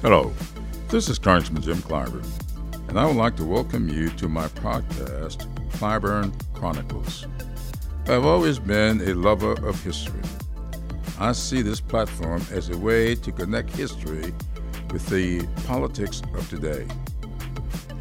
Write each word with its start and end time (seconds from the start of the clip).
Hello, 0.00 0.32
this 0.90 1.08
is 1.08 1.18
Congressman 1.18 1.60
Jim 1.60 1.78
Clyburn, 1.78 2.24
and 2.88 3.00
I 3.00 3.04
would 3.04 3.16
like 3.16 3.34
to 3.34 3.44
welcome 3.44 3.88
you 3.88 4.10
to 4.10 4.28
my 4.28 4.46
podcast, 4.46 5.52
Clyburn 5.72 6.32
Chronicles. 6.54 7.26
I've 8.06 8.24
always 8.24 8.60
been 8.60 9.00
a 9.00 9.14
lover 9.14 9.54
of 9.66 9.82
history. 9.82 10.22
I 11.18 11.32
see 11.32 11.62
this 11.62 11.80
platform 11.80 12.42
as 12.52 12.68
a 12.68 12.78
way 12.78 13.16
to 13.16 13.32
connect 13.32 13.70
history 13.70 14.32
with 14.92 15.04
the 15.08 15.44
politics 15.66 16.22
of 16.32 16.48
today. 16.48 16.86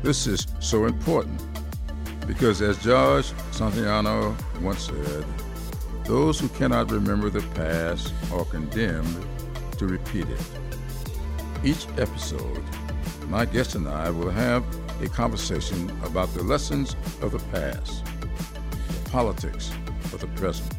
This 0.03 0.27
is 0.27 0.45
so 0.59 0.85
important 0.85 1.41
because, 2.27 2.61
as 2.61 2.77
George 2.83 3.25
Santayana 3.49 4.35
once 4.61 4.83
said, 4.83 5.25
those 6.05 6.39
who 6.39 6.47
cannot 6.49 6.91
remember 6.91 7.31
the 7.31 7.41
past 7.55 8.13
are 8.31 8.45
condemned 8.45 9.25
to 9.79 9.87
repeat 9.87 10.29
it. 10.29 10.66
Each 11.63 11.87
episode, 11.97 12.63
my 13.27 13.45
guest 13.45 13.75
and 13.75 13.87
I 13.87 14.09
will 14.11 14.29
have 14.29 14.63
a 15.01 15.09
conversation 15.09 15.89
about 16.03 16.33
the 16.33 16.43
lessons 16.43 16.95
of 17.21 17.31
the 17.31 17.39
past, 17.51 18.05
the 18.21 19.09
politics 19.09 19.71
of 20.13 20.21
the 20.21 20.27
present, 20.39 20.71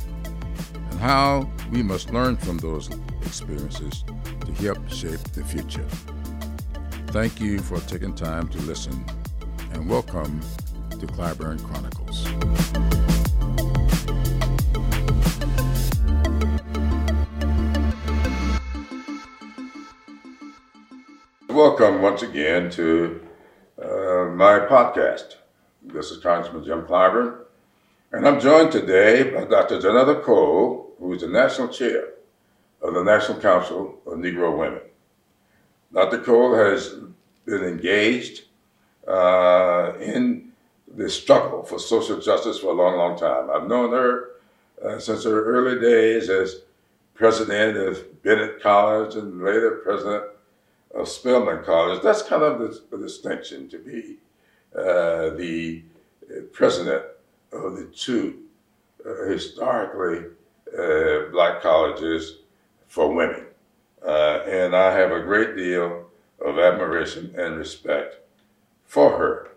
and 0.75 1.01
how 1.01 1.51
we 1.71 1.83
must 1.83 2.11
learn 2.11 2.37
from 2.37 2.59
those 2.59 2.91
experiences 3.23 4.05
to 4.47 4.53
help 4.53 4.79
shape 4.89 5.21
the 5.35 5.45
future. 5.45 5.87
Thank 7.09 7.41
you 7.41 7.59
for 7.59 7.81
taking 7.81 8.15
time 8.15 8.49
to 8.49 8.59
listen, 8.61 9.05
and 9.73 9.91
welcome 9.91 10.41
to 10.91 11.07
Clyburn 11.07 11.63
Chronicles. 11.65 11.98
Welcome 21.59 22.03
once 22.03 22.23
again 22.23 22.71
to 22.71 23.21
uh, 23.83 24.27
my 24.27 24.61
podcast. 24.71 25.35
This 25.83 26.13
is 26.13 26.23
Congressman 26.23 26.65
Jim 26.65 26.83
Clyburn, 26.83 27.41
and 28.13 28.29
I'm 28.29 28.39
joined 28.39 28.71
today 28.71 29.25
by 29.35 29.45
Dr. 29.45 29.81
Johnnetta 29.81 30.23
Cole, 30.23 30.95
who 31.01 31.13
is 31.15 31.23
the 31.23 31.27
National 31.27 31.67
Chair 31.67 32.11
of 32.81 32.95
the 32.95 33.03
National 33.03 33.41
Council 33.41 33.99
of 34.07 34.19
Negro 34.19 34.57
Women. 34.57 34.83
Dr. 35.93 36.19
Cole 36.19 36.55
has 36.55 36.95
been 37.45 37.65
engaged 37.65 38.43
uh, 39.09 39.95
in 40.01 40.53
the 40.87 41.11
struggle 41.11 41.65
for 41.65 41.81
social 41.81 42.21
justice 42.21 42.61
for 42.61 42.69
a 42.69 42.73
long, 42.73 42.97
long 42.97 43.19
time. 43.19 43.51
I've 43.51 43.69
known 43.69 43.91
her 43.91 44.29
uh, 44.81 45.01
since 45.01 45.25
her 45.25 45.45
early 45.45 45.81
days 45.81 46.31
as 46.31 46.61
president 47.15 47.77
of 47.77 48.23
Bennett 48.23 48.63
College 48.63 49.17
and 49.17 49.43
later 49.43 49.81
president 49.83 50.38
of 50.95 51.09
Spelman 51.09 51.65
College. 51.65 52.03
That's 52.03 52.23
kind 52.23 52.43
of 52.43 52.59
the, 52.59 52.81
the 52.91 52.99
distinction 52.99 53.69
to 53.69 53.79
be 53.79 54.17
uh, 54.75 55.31
the 55.37 55.83
president 56.53 57.05
of 57.53 57.77
the 57.77 57.87
two 57.87 58.41
uh, 59.07 59.27
historically 59.27 60.27
uh, 60.79 61.31
black 61.31 61.63
colleges 61.63 62.39
for 62.87 63.13
women. 63.13 63.47
Uh, 64.05 64.43
and 64.47 64.77
I 64.77 64.93
have 64.95 65.13
a 65.13 65.21
great 65.21 65.57
deal 65.57 66.07
of 66.45 66.59
admiration 66.59 67.35
and 67.37 67.57
respect 67.57 68.17
for 68.85 69.19
her. 69.19 69.49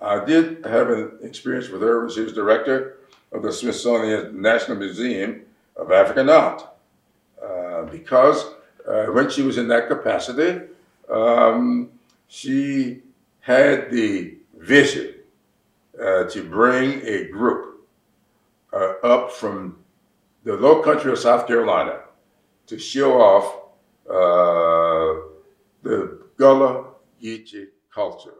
I 0.00 0.24
did 0.24 0.64
have 0.64 0.88
an 0.90 1.18
experience 1.22 1.68
with 1.68 1.82
her 1.82 2.00
when 2.00 2.10
she 2.10 2.22
was 2.22 2.32
director 2.32 2.98
of 3.32 3.42
the 3.42 3.52
Smithsonian 3.52 4.40
National 4.40 4.78
Museum 4.78 5.42
of 5.76 5.92
African 5.92 6.30
Art. 6.30 6.64
Uh, 7.42 7.82
because 7.84 8.44
uh, 8.90 9.06
when 9.06 9.30
she 9.30 9.42
was 9.42 9.56
in 9.56 9.68
that 9.68 9.88
capacity, 9.88 10.62
um, 11.08 11.90
she 12.26 13.02
had 13.40 13.90
the 13.90 14.36
vision 14.58 15.14
uh, 16.00 16.24
to 16.24 16.42
bring 16.48 17.00
a 17.06 17.28
group 17.28 17.86
uh, 18.72 18.94
up 19.02 19.32
from 19.32 19.76
the 20.44 20.54
low 20.54 20.82
country 20.82 21.12
of 21.12 21.18
South 21.18 21.46
Carolina 21.46 22.00
to 22.66 22.78
show 22.78 23.20
off 23.20 23.56
uh, 24.08 25.20
the 25.82 26.20
Gullah 26.36 26.86
Geechee 27.22 27.66
culture, 27.94 28.34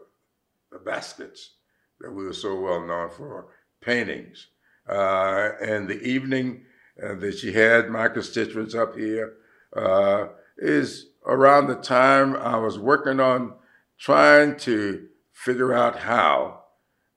the 0.72 0.78
baskets 0.78 1.54
that 2.00 2.10
we 2.10 2.24
were 2.24 2.32
so 2.32 2.58
well 2.58 2.84
known 2.86 3.10
for, 3.10 3.48
paintings. 3.80 4.48
Uh, 4.88 5.50
and 5.62 5.86
the 5.86 6.00
evening 6.02 6.62
uh, 7.02 7.14
that 7.16 7.38
she 7.38 7.52
had 7.52 7.90
my 7.90 8.08
constituents 8.08 8.74
up 8.74 8.96
here 8.96 9.34
uh, 9.76 10.26
is 10.60 11.06
around 11.26 11.66
the 11.66 11.74
time 11.74 12.36
I 12.36 12.56
was 12.56 12.78
working 12.78 13.18
on 13.18 13.54
trying 13.98 14.56
to 14.58 15.08
figure 15.32 15.72
out 15.72 16.00
how 16.00 16.62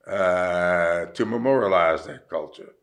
uh, 0.06 1.06
to 1.06 1.24
memorialize 1.24 2.04
that 2.06 2.28
culture. 2.28 2.74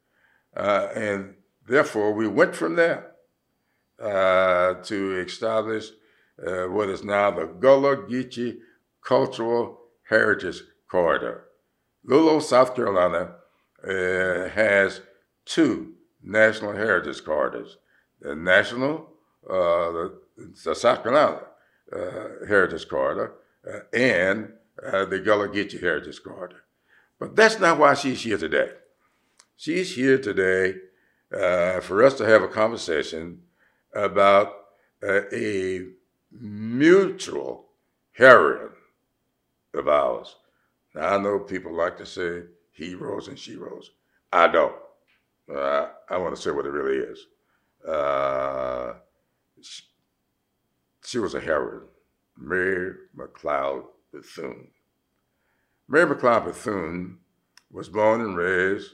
Uh, 0.56 0.88
and 0.96 1.36
therefore, 1.68 2.14
we 2.14 2.28
went 2.28 2.56
from 2.56 2.76
there 2.76 3.12
uh, 4.02 4.76
to 4.84 5.20
establish 5.20 5.90
uh, 6.46 6.64
what 6.66 6.90
is 6.90 7.04
now 7.04 7.32
the 7.32 7.46
Gullah 7.46 7.98
Geechee 7.98 8.58
Cultural 9.06 9.80
Heritage 10.10 10.62
Corridor. 10.90 11.46
Lulu, 12.04 12.42
South 12.42 12.76
Carolina, 12.76 13.36
uh, 13.88 14.50
has 14.50 15.02
two 15.46 15.94
national 16.24 16.74
heritage 16.74 17.24
corridors 17.24 17.78
the 18.22 18.36
National, 18.36 19.10
uh, 19.50 19.92
the, 19.92 20.22
the, 20.64 20.76
South 20.76 21.04
Carolina 21.04 21.42
Heritage 22.48 22.88
Corridor, 22.88 23.34
and 23.94 24.54
the 24.82 25.22
Gullah 25.24 25.50
Geechee 25.50 25.82
Heritage 25.82 26.24
Corridor. 26.24 26.64
But 27.20 27.36
that's 27.36 27.60
not 27.60 27.78
why 27.78 27.94
she's 27.94 28.24
here 28.24 28.38
today. 28.38 28.72
She's 29.56 29.96
here 29.96 30.18
today 30.18 30.76
uh, 31.32 31.80
for 31.82 32.04
us 32.04 32.16
to 32.16 32.26
have 32.26 32.42
a 32.42 32.48
conversation 32.48 33.44
about 33.94 34.54
uh, 35.04 35.22
a 35.32 35.86
mutual 36.32 37.68
heroine 38.14 38.72
of 39.74 39.88
ours. 39.88 40.36
Now, 40.96 41.16
I 41.16 41.18
know 41.22 41.40
people 41.40 41.76
like 41.76 41.98
to 41.98 42.06
say 42.06 42.44
heroes 42.72 43.28
and 43.28 43.38
sheroes. 43.38 43.90
I 44.34 44.48
don't. 44.48 44.76
Uh, 45.54 45.90
I 46.10 46.18
want 46.18 46.36
to 46.36 46.42
say 46.42 46.52
what 46.52 46.66
it 46.66 46.72
really 46.72 46.98
is. 46.98 47.28
Uh, 47.88 48.94
she, 51.04 51.20
was 51.20 51.34
a 51.34 51.40
heroine, 51.40 51.88
Mary 52.38 52.94
McLeod 53.16 53.86
Bethune. 54.12 54.68
Mary 55.88 56.16
McLeod 56.16 56.46
Bethune 56.46 57.18
was 57.72 57.90
born 57.90 58.22
and 58.22 58.38
raised 58.38 58.92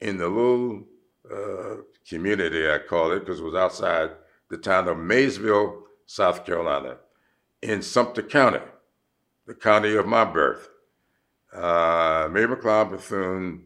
in 0.00 0.18
the 0.18 0.28
little 0.28 0.84
uh, 1.30 1.76
community, 2.08 2.68
I 2.68 2.78
call 2.78 3.12
it, 3.12 3.20
because 3.20 3.40
it 3.40 3.44
was 3.44 3.54
outside 3.54 4.10
the 4.50 4.58
town 4.58 4.88
of 4.88 4.96
Mayesville, 4.96 5.82
South 6.06 6.44
Carolina, 6.44 6.96
in 7.62 7.80
Sumter 7.80 8.22
County, 8.22 8.60
the 9.46 9.54
county 9.54 9.94
of 9.96 10.06
my 10.06 10.24
birth. 10.24 10.68
Uh, 11.52 12.28
Mary 12.30 12.48
McLeod 12.48 12.90
Bethune 12.90 13.64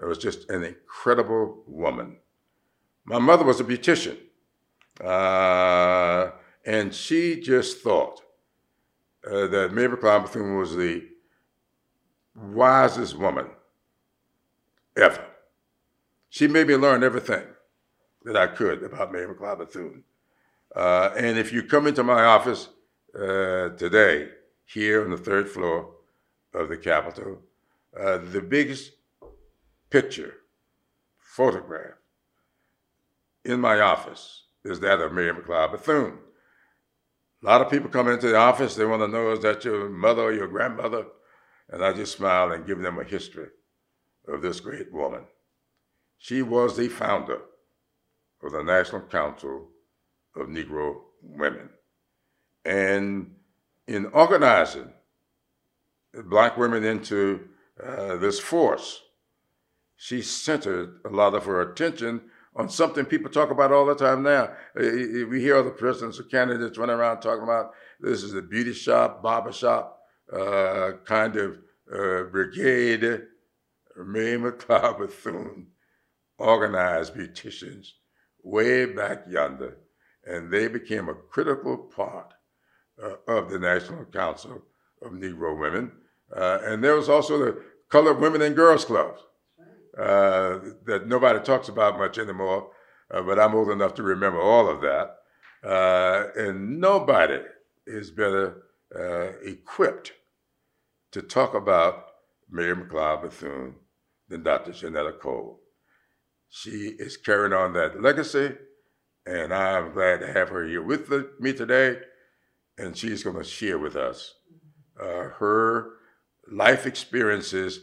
was 0.00 0.18
just 0.18 0.48
an 0.50 0.64
incredible 0.64 1.62
woman. 1.66 2.16
My 3.04 3.18
mother 3.18 3.44
was 3.44 3.60
a 3.60 3.64
beautician, 3.64 4.16
uh, 5.02 6.30
and 6.64 6.94
she 6.94 7.40
just 7.40 7.80
thought 7.80 8.20
uh, 9.26 9.46
that 9.46 9.72
Mary 9.72 9.88
McLeod 9.88 10.22
Bethune 10.22 10.56
was 10.56 10.76
the 10.76 11.06
wisest 12.34 13.16
woman 13.16 13.46
ever. 14.96 15.24
She 16.28 16.48
made 16.48 16.66
me 16.66 16.76
learn 16.76 17.02
everything 17.02 17.44
that 18.24 18.36
I 18.36 18.48
could 18.48 18.82
about 18.82 19.12
Mary 19.12 19.32
McLeod 19.32 19.58
Bethune. 19.58 20.04
Uh, 20.74 21.10
and 21.16 21.38
if 21.38 21.52
you 21.52 21.62
come 21.62 21.86
into 21.86 22.02
my 22.02 22.24
office 22.24 22.68
uh, 23.14 23.68
today, 23.70 24.28
here 24.64 25.04
on 25.04 25.10
the 25.10 25.16
third 25.16 25.48
floor 25.48 25.90
of 26.54 26.68
the 26.68 26.76
Capitol, 26.76 27.38
uh, 27.98 28.18
the 28.18 28.40
biggest 28.40 28.92
picture, 29.90 30.34
photograph 31.18 31.98
in 33.44 33.60
my 33.60 33.80
office 33.80 34.44
is 34.64 34.80
that 34.80 35.00
of 35.00 35.12
Mary 35.12 35.32
McLeod 35.32 35.72
Bethune. 35.72 36.18
A 37.44 37.46
lot 37.46 37.60
of 37.60 37.70
people 37.70 37.90
come 37.90 38.08
into 38.08 38.28
the 38.28 38.36
office, 38.36 38.74
they 38.74 38.86
want 38.86 39.02
to 39.02 39.08
know 39.08 39.30
is 39.32 39.40
that 39.40 39.66
your 39.66 39.90
mother 39.90 40.22
or 40.22 40.32
your 40.32 40.48
grandmother? 40.48 41.04
And 41.68 41.84
I 41.84 41.92
just 41.92 42.16
smile 42.16 42.52
and 42.52 42.66
give 42.66 42.78
them 42.78 42.98
a 42.98 43.04
history 43.04 43.48
of 44.26 44.40
this 44.40 44.60
great 44.60 44.90
woman. 44.90 45.24
She 46.16 46.40
was 46.40 46.76
the 46.76 46.88
founder 46.88 47.42
of 48.42 48.52
the 48.52 48.62
National 48.62 49.02
Council 49.02 49.68
of 50.34 50.48
Negro 50.48 51.02
Women. 51.22 51.68
And 52.64 53.34
in 53.86 54.06
organizing 54.06 54.92
black 56.14 56.56
women 56.56 56.82
into 56.82 57.48
uh, 57.82 58.16
this 58.16 58.40
force, 58.40 59.02
she 59.96 60.22
centered 60.22 61.00
a 61.04 61.10
lot 61.10 61.34
of 61.34 61.44
her 61.44 61.60
attention 61.60 62.22
on 62.56 62.68
something 62.68 63.04
people 63.04 63.30
talk 63.30 63.50
about 63.50 63.72
all 63.72 63.86
the 63.86 63.94
time 63.94 64.22
now. 64.22 64.50
We 64.74 65.40
hear 65.40 65.56
other 65.56 65.70
presidents 65.70 66.20
or 66.20 66.24
candidates 66.24 66.78
running 66.78 66.96
around 66.96 67.20
talking 67.20 67.42
about 67.42 67.72
this 68.00 68.22
is 68.22 68.34
a 68.34 68.42
beauty 68.42 68.72
shop, 68.72 69.22
barber 69.22 69.52
shop 69.52 70.00
uh, 70.32 70.92
kind 71.04 71.36
of 71.36 71.58
uh, 71.92 72.24
brigade. 72.24 73.22
Mary 73.96 74.38
McLeod 74.38 74.98
Bethune 75.00 75.68
organized 76.38 77.14
beauticians 77.14 77.92
way 78.42 78.86
back 78.86 79.24
yonder, 79.28 79.78
and 80.24 80.52
they 80.52 80.68
became 80.68 81.08
a 81.08 81.14
critical 81.14 81.76
part 81.76 82.34
uh, 83.02 83.14
of 83.28 83.50
the 83.50 83.58
National 83.58 84.04
Council 84.06 84.62
of 85.02 85.12
Negro 85.12 85.58
Women. 85.58 85.92
Uh, 86.34 86.58
and 86.62 86.82
there 86.82 86.96
was 86.96 87.08
also 87.08 87.38
the 87.38 87.62
Colored 87.88 88.18
Women 88.18 88.42
and 88.42 88.56
Girls 88.56 88.84
Clubs 88.84 89.20
uh, 89.98 90.58
that 90.86 91.06
nobody 91.06 91.40
talks 91.40 91.68
about 91.68 91.98
much 91.98 92.18
anymore, 92.18 92.70
uh, 93.10 93.22
but 93.22 93.38
I'm 93.38 93.54
old 93.54 93.70
enough 93.70 93.94
to 93.94 94.02
remember 94.02 94.40
all 94.40 94.68
of 94.68 94.80
that. 94.80 95.16
Uh, 95.64 96.28
and 96.36 96.80
nobody 96.80 97.40
is 97.86 98.10
better 98.10 98.64
uh, 98.94 99.32
equipped 99.44 100.12
to 101.12 101.22
talk 101.22 101.54
about 101.54 102.06
Mary 102.50 102.74
McLeod 102.74 103.22
Bethune 103.22 103.74
than 104.28 104.42
Dr. 104.42 104.72
Johnnetta 104.72 105.18
Cole. 105.18 105.60
She 106.50 106.94
is 106.98 107.16
carrying 107.16 107.52
on 107.52 107.72
that 107.74 108.00
legacy, 108.02 108.54
and 109.26 109.52
I'm 109.52 109.92
glad 109.92 110.20
to 110.20 110.32
have 110.32 110.50
her 110.50 110.66
here 110.66 110.82
with 110.82 111.08
the, 111.08 111.30
me 111.40 111.52
today. 111.52 111.98
And 112.76 112.96
she's 112.96 113.22
going 113.22 113.36
to 113.36 113.44
share 113.44 113.78
with 113.78 113.96
us 113.96 114.34
uh, 115.00 115.28
her 115.38 115.90
life 116.50 116.86
experiences 116.86 117.80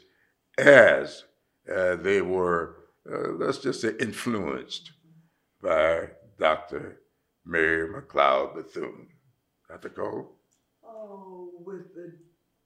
as 0.57 1.23
uh, 1.69 1.95
they 1.95 2.21
were, 2.21 2.75
uh, 3.11 3.31
let's 3.33 3.59
just 3.59 3.81
say, 3.81 3.93
influenced 3.99 4.91
by 5.61 6.07
Dr. 6.39 7.01
Mary 7.45 7.87
McLeod 7.89 8.55
Bethune. 8.55 9.07
Dr. 9.69 9.89
Cole? 9.89 10.31
Oh, 10.83 11.49
with 11.63 11.93
the 11.95 12.13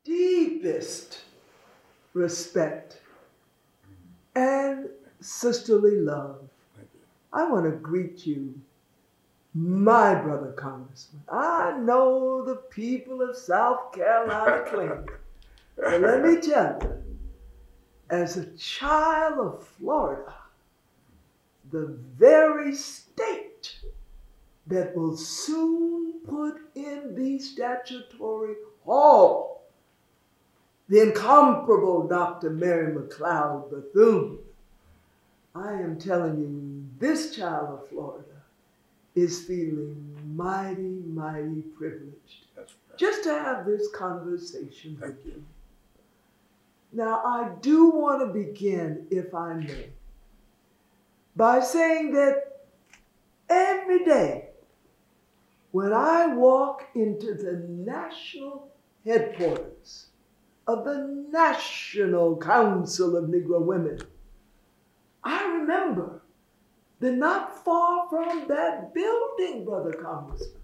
deepest 0.03 1.21
respect 2.13 3.01
and 4.35 4.89
sisterly 5.19 5.97
love. 5.97 6.49
I 7.31 7.49
want 7.49 7.65
to 7.65 7.71
greet 7.71 8.25
you, 8.25 8.59
my 9.53 10.15
brother 10.15 10.53
Congressman. 10.53 11.21
I 11.29 11.77
know 11.77 12.43
the 12.45 12.55
people 12.55 13.21
of 13.21 13.35
South 13.35 13.91
Carolina 13.91 14.63
claim. 14.67 15.05
but 15.75 16.01
let 16.01 16.23
me 16.23 16.39
tell 16.39 16.79
you, 16.81 17.04
as 18.09 18.37
a 18.37 18.45
child 18.57 19.39
of 19.39 19.67
Florida, 19.67 20.33
the 21.71 21.97
very 22.17 22.75
state 22.75 23.75
that 24.67 24.95
will 24.95 25.17
soon 25.17 26.13
put 26.25 26.59
in 26.75 27.15
the 27.15 27.39
Statuary 27.39 28.55
Hall 28.83 29.55
the 30.87 31.01
incomparable 31.01 32.07
Dr. 32.07 32.51
Mary 32.51 32.93
McLeod 32.93 33.69
Bethune. 33.69 34.37
I 35.55 35.73
am 35.73 35.97
telling 35.97 36.37
you, 36.37 36.85
this 36.99 37.35
child 37.35 37.79
of 37.79 37.87
Florida 37.87 38.23
is 39.15 39.45
feeling 39.45 40.15
mighty, 40.35 41.01
mighty 41.07 41.61
privileged 41.77 42.45
right. 42.57 42.67
just 42.97 43.23
to 43.23 43.29
have 43.29 43.65
this 43.65 43.87
conversation 43.95 44.97
Thank 44.99 45.15
with 45.15 45.25
you. 45.25 45.43
Now, 46.95 47.21
I 47.25 47.49
do 47.59 47.89
want 47.89 48.21
to 48.21 48.27
begin, 48.27 49.05
if 49.11 49.35
I 49.35 49.55
may, 49.55 49.89
by 51.35 51.59
saying 51.59 52.13
that 52.13 52.61
every 53.49 54.05
day 54.05 54.51
when 55.71 55.91
I 55.91 56.33
walk 56.33 56.85
into 56.95 57.33
the 57.33 57.65
national 57.67 58.71
headquarters 59.03 60.05
of 60.67 60.85
the 60.85 61.25
National 61.31 62.37
Council 62.37 63.17
of 63.17 63.25
Negro 63.25 63.61
Women, 63.61 63.99
I 65.21 65.43
remember 65.47 66.21
that 67.01 67.11
not 67.11 67.61
far 67.65 68.07
from 68.07 68.47
that 68.47 68.93
building, 68.93 69.65
Brother 69.65 69.91
Congressman, 69.91 70.61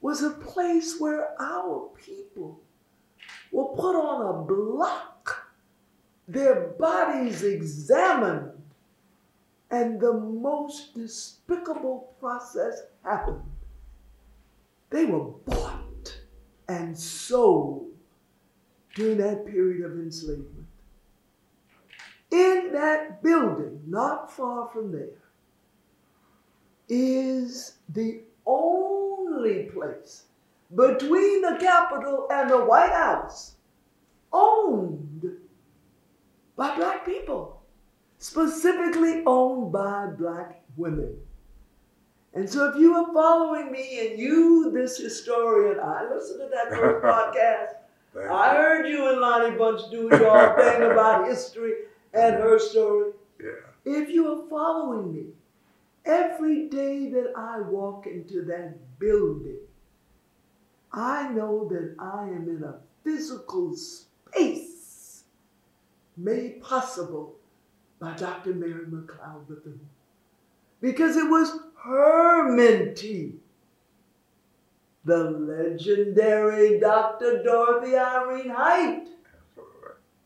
was 0.00 0.24
a 0.24 0.30
place 0.30 0.98
where 0.98 1.40
our 1.40 1.90
people 1.94 2.60
were 3.52 3.74
put 3.76 3.96
on 3.96 4.26
a 4.26 4.44
block, 4.44 5.52
their 6.28 6.68
bodies 6.78 7.42
examined, 7.42 8.52
and 9.70 10.00
the 10.00 10.12
most 10.12 10.94
despicable 10.94 12.14
process 12.20 12.82
happened. 13.02 13.42
They 14.90 15.04
were 15.04 15.24
bought 15.24 16.20
and 16.68 16.96
sold 16.96 17.86
during 18.94 19.18
that 19.18 19.46
period 19.46 19.84
of 19.84 19.92
enslavement. 19.92 20.66
In 22.30 22.70
that 22.72 23.22
building, 23.22 23.80
not 23.86 24.32
far 24.32 24.68
from 24.68 24.92
there, 24.92 25.22
is 26.88 27.78
the 27.88 28.22
only 28.44 29.64
place 29.64 30.24
between 30.74 31.42
the 31.42 31.58
Capitol 31.60 32.26
and 32.30 32.50
the 32.50 32.64
White 32.64 32.92
House 32.92 33.54
owned 34.32 35.24
by 36.56 36.74
black 36.76 37.04
people, 37.04 37.62
specifically 38.18 39.22
owned 39.26 39.72
by 39.72 40.06
black 40.06 40.62
women. 40.76 41.16
And 42.34 42.48
so 42.48 42.68
if 42.68 42.76
you 42.76 42.94
are 42.94 43.12
following 43.14 43.72
me 43.72 44.08
and 44.08 44.18
you, 44.18 44.70
this 44.72 44.98
historian, 44.98 45.80
I 45.80 46.06
listened 46.12 46.40
to 46.40 46.50
that 46.52 46.78
first 46.78 47.04
podcast. 47.04 48.30
I 48.30 48.56
heard 48.56 48.86
you 48.86 49.10
and 49.10 49.20
Lonnie 49.20 49.56
Bunch 49.56 49.90
do 49.90 50.08
your 50.10 50.56
thing 50.58 50.82
about 50.82 51.28
history 51.28 51.72
and 52.12 52.34
her 52.36 52.58
story. 52.58 53.12
Yeah. 53.40 53.50
If 53.84 54.10
you 54.10 54.26
are 54.32 54.48
following 54.48 55.14
me, 55.14 55.24
every 56.04 56.68
day 56.68 57.10
that 57.10 57.32
I 57.36 57.60
walk 57.60 58.06
into 58.06 58.42
that 58.46 58.98
building, 58.98 59.58
I 60.96 61.28
know 61.28 61.68
that 61.68 61.94
I 61.98 62.22
am 62.22 62.48
in 62.48 62.64
a 62.64 62.76
physical 63.04 63.76
space 63.76 65.24
made 66.16 66.62
possible 66.62 67.34
by 68.00 68.14
Dr. 68.14 68.54
Mary 68.54 68.86
McLeod 68.86 69.46
Bethune. 69.46 69.78
Because 70.80 71.16
it 71.16 71.28
was 71.28 71.58
her 71.84 72.50
mentee, 72.50 73.34
the 75.04 75.30
legendary 75.30 76.80
Dr. 76.80 77.42
Dorothy 77.42 77.94
Irene 77.94 78.48
Height, 78.48 79.08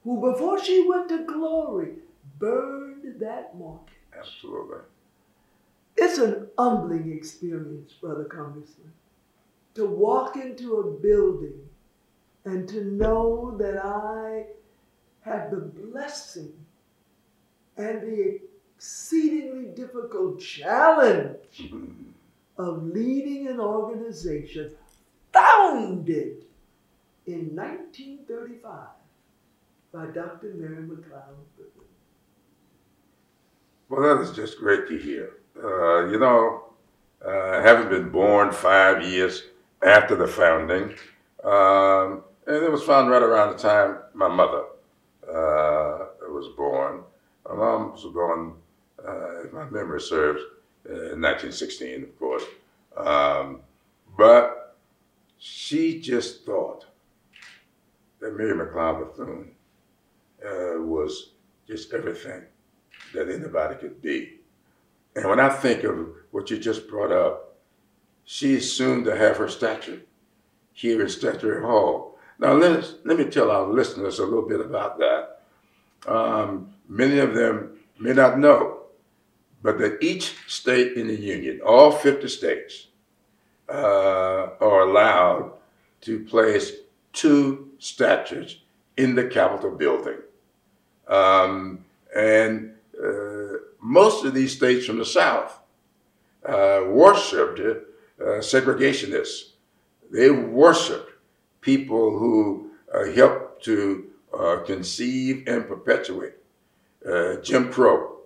who 0.04 0.20
before 0.20 0.62
she 0.62 0.88
went 0.88 1.08
to 1.08 1.24
glory 1.24 1.94
burned 2.38 3.20
that 3.20 3.56
mortgage. 3.56 3.94
Absolutely. 4.16 4.78
It's 5.96 6.18
an 6.18 6.46
humbling 6.56 7.12
experience, 7.12 7.92
Brother 8.00 8.24
Congressman 8.24 8.92
to 9.74 9.86
walk 9.86 10.36
into 10.36 10.76
a 10.76 11.00
building 11.00 11.58
and 12.44 12.68
to 12.68 12.84
know 12.84 13.56
that 13.58 13.84
I 13.84 14.46
have 15.22 15.50
the 15.50 15.58
blessing 15.58 16.52
and 17.76 18.02
the 18.02 18.40
exceedingly 18.76 19.66
difficult 19.74 20.40
challenge 20.40 21.70
of 22.58 22.82
leading 22.82 23.48
an 23.48 23.60
organization 23.60 24.72
founded 25.32 26.44
in 27.26 27.54
1935 27.54 28.72
by 29.92 30.06
Dr. 30.06 30.54
Mary 30.54 30.82
McLeod. 30.82 31.34
Well, 33.88 34.02
that 34.02 34.22
is 34.22 34.30
just 34.30 34.58
great 34.58 34.86
to 34.88 34.96
hear. 34.96 35.32
Uh, 35.56 36.06
you 36.06 36.18
know, 36.18 36.64
uh, 37.24 37.60
having 37.62 37.88
been 37.88 38.10
born 38.10 38.52
five 38.52 39.04
years 39.04 39.42
after 39.82 40.16
the 40.16 40.26
founding. 40.26 40.94
Um, 41.44 42.24
and 42.46 42.64
it 42.64 42.70
was 42.70 42.82
found 42.82 43.10
right 43.10 43.22
around 43.22 43.56
the 43.56 43.62
time 43.62 43.98
my 44.14 44.28
mother 44.28 44.64
uh, 45.28 46.06
was 46.28 46.48
born. 46.56 47.02
My 47.48 47.54
mom 47.54 47.92
was 47.92 48.04
born, 48.12 48.54
uh, 49.06 49.44
if 49.44 49.52
my 49.52 49.64
memory 49.70 50.00
serves, 50.00 50.42
in 50.84 51.20
1916, 51.20 52.02
of 52.04 52.18
course. 52.18 52.44
Um, 52.96 53.60
but 54.16 54.76
she 55.38 56.00
just 56.00 56.44
thought 56.44 56.86
that 58.20 58.36
Mary 58.36 58.54
McLeod 58.54 59.16
Bethune 59.16 59.50
uh, 60.44 60.80
was 60.82 61.32
just 61.66 61.92
everything 61.94 62.42
that 63.14 63.28
anybody 63.28 63.76
could 63.76 64.00
be. 64.02 64.40
And 65.16 65.28
when 65.28 65.40
I 65.40 65.48
think 65.48 65.84
of 65.84 66.08
what 66.30 66.50
you 66.50 66.58
just 66.58 66.88
brought 66.88 67.12
up, 67.12 67.49
she 68.32 68.54
is 68.54 68.72
soon 68.72 69.02
to 69.02 69.16
have 69.16 69.38
her 69.38 69.48
statue 69.48 69.98
here 70.72 71.02
in 71.02 71.08
Statuary 71.08 71.62
Hall. 71.62 72.16
Now, 72.38 72.52
let, 72.52 72.88
let 73.04 73.18
me 73.18 73.24
tell 73.24 73.50
our 73.50 73.66
listeners 73.66 74.20
a 74.20 74.24
little 74.24 74.48
bit 74.48 74.60
about 74.60 75.00
that. 75.00 75.40
Um, 76.06 76.72
many 76.88 77.18
of 77.18 77.34
them 77.34 77.80
may 77.98 78.12
not 78.12 78.38
know, 78.38 78.82
but 79.64 79.78
that 79.78 79.98
each 80.00 80.36
state 80.46 80.92
in 80.92 81.08
the 81.08 81.16
Union, 81.16 81.60
all 81.66 81.90
50 81.90 82.28
states, 82.28 82.86
uh, 83.68 84.50
are 84.60 84.82
allowed 84.82 85.54
to 86.02 86.24
place 86.24 86.70
two 87.12 87.70
statues 87.80 88.60
in 88.96 89.16
the 89.16 89.26
Capitol 89.26 89.72
building. 89.72 90.18
Um, 91.08 91.84
and 92.14 92.74
uh, 92.96 93.56
most 93.80 94.24
of 94.24 94.34
these 94.34 94.56
states 94.56 94.86
from 94.86 94.98
the 94.98 95.04
South 95.04 95.58
uh, 96.48 96.84
worshiped 96.86 97.58
uh, 98.20 98.40
segregationists. 98.40 99.52
They 100.10 100.30
worshiped 100.30 101.10
people 101.60 102.18
who 102.18 102.70
uh, 102.92 103.06
helped 103.12 103.64
to 103.64 104.10
uh, 104.38 104.58
conceive 104.66 105.44
and 105.46 105.66
perpetuate 105.66 106.34
uh, 107.06 107.36
Jim 107.36 107.72
Crow. 107.72 108.18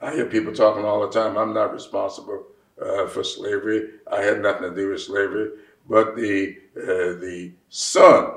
I 0.00 0.12
hear 0.12 0.26
people 0.26 0.52
talking 0.52 0.84
all 0.84 1.00
the 1.00 1.10
time. 1.10 1.36
I'm 1.36 1.54
not 1.54 1.72
responsible 1.72 2.46
uh, 2.80 3.06
for 3.06 3.22
slavery. 3.22 3.90
I 4.10 4.22
had 4.22 4.40
nothing 4.40 4.70
to 4.70 4.74
do 4.74 4.90
with 4.90 5.02
slavery. 5.02 5.50
But 5.88 6.16
the 6.16 6.56
the 6.74 7.52
son 7.68 8.32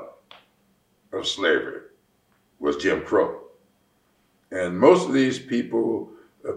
of 1.12 1.26
slavery 1.26 1.82
was 2.58 2.76
Jim 2.78 3.02
Crow, 3.02 3.42
and 4.50 4.78
most 4.78 5.06
of 5.06 5.14
these 5.14 5.38
people 5.38 6.10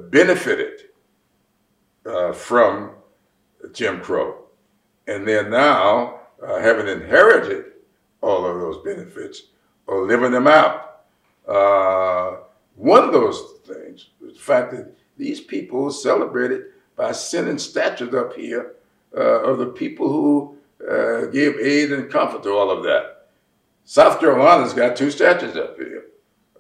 benefited 0.10 0.82
uh, 2.06 2.34
from 2.34 2.92
Jim 3.74 4.02
Crow, 4.02 4.44
and 5.08 5.28
they're 5.28 5.50
now 5.50 6.20
uh, 6.46 6.60
having 6.60 6.88
inherited 6.88 7.66
all 8.22 8.46
of 8.46 8.60
those 8.60 8.84
benefits 8.84 9.44
or 9.86 10.06
living 10.06 10.32
them 10.32 10.48
out. 10.48 11.02
Uh, 11.48 12.38
one 12.76 13.04
of 13.04 13.12
those 13.12 13.42
things 13.66 14.10
the 14.22 14.34
fact 14.34 14.72
that 14.72 14.94
these 15.18 15.42
people 15.42 15.90
celebrated 15.92 16.66
by 16.96 17.12
sending 17.12 17.58
statues 17.58 18.14
up 18.14 18.34
here 18.34 18.76
uh, 19.16 19.42
of 19.44 19.58
the 19.58 19.68
people 19.68 20.10
who 20.10 20.58
uh, 20.90 21.26
gave 21.28 21.58
aid 21.60 21.92
and 21.92 22.12
comfort 22.12 22.44
to 22.44 22.52
all 22.52 22.70
of 22.70 22.84
that. 22.84 23.28
South 23.86 24.20
Carolina's 24.20 24.74
got 24.74 24.96
two 24.96 25.10
statues 25.10 25.56
up 25.56 25.78
here. 25.78 26.06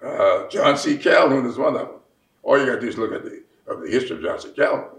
Uh, 0.04 0.48
John 0.48 0.78
C. 0.78 0.98
Calhoun 0.98 1.46
is 1.46 1.58
one 1.58 1.76
of 1.76 1.82
them. 1.82 1.98
All 2.44 2.58
you 2.58 2.66
got 2.66 2.76
to 2.76 2.82
do 2.82 2.88
is 2.88 2.98
look 2.98 3.14
at 3.14 3.24
the, 3.24 3.44
the 3.68 3.92
history 3.92 4.18
of 4.18 4.24
John 4.24 4.40
C. 4.40 4.52
Calhoun. 4.52 4.97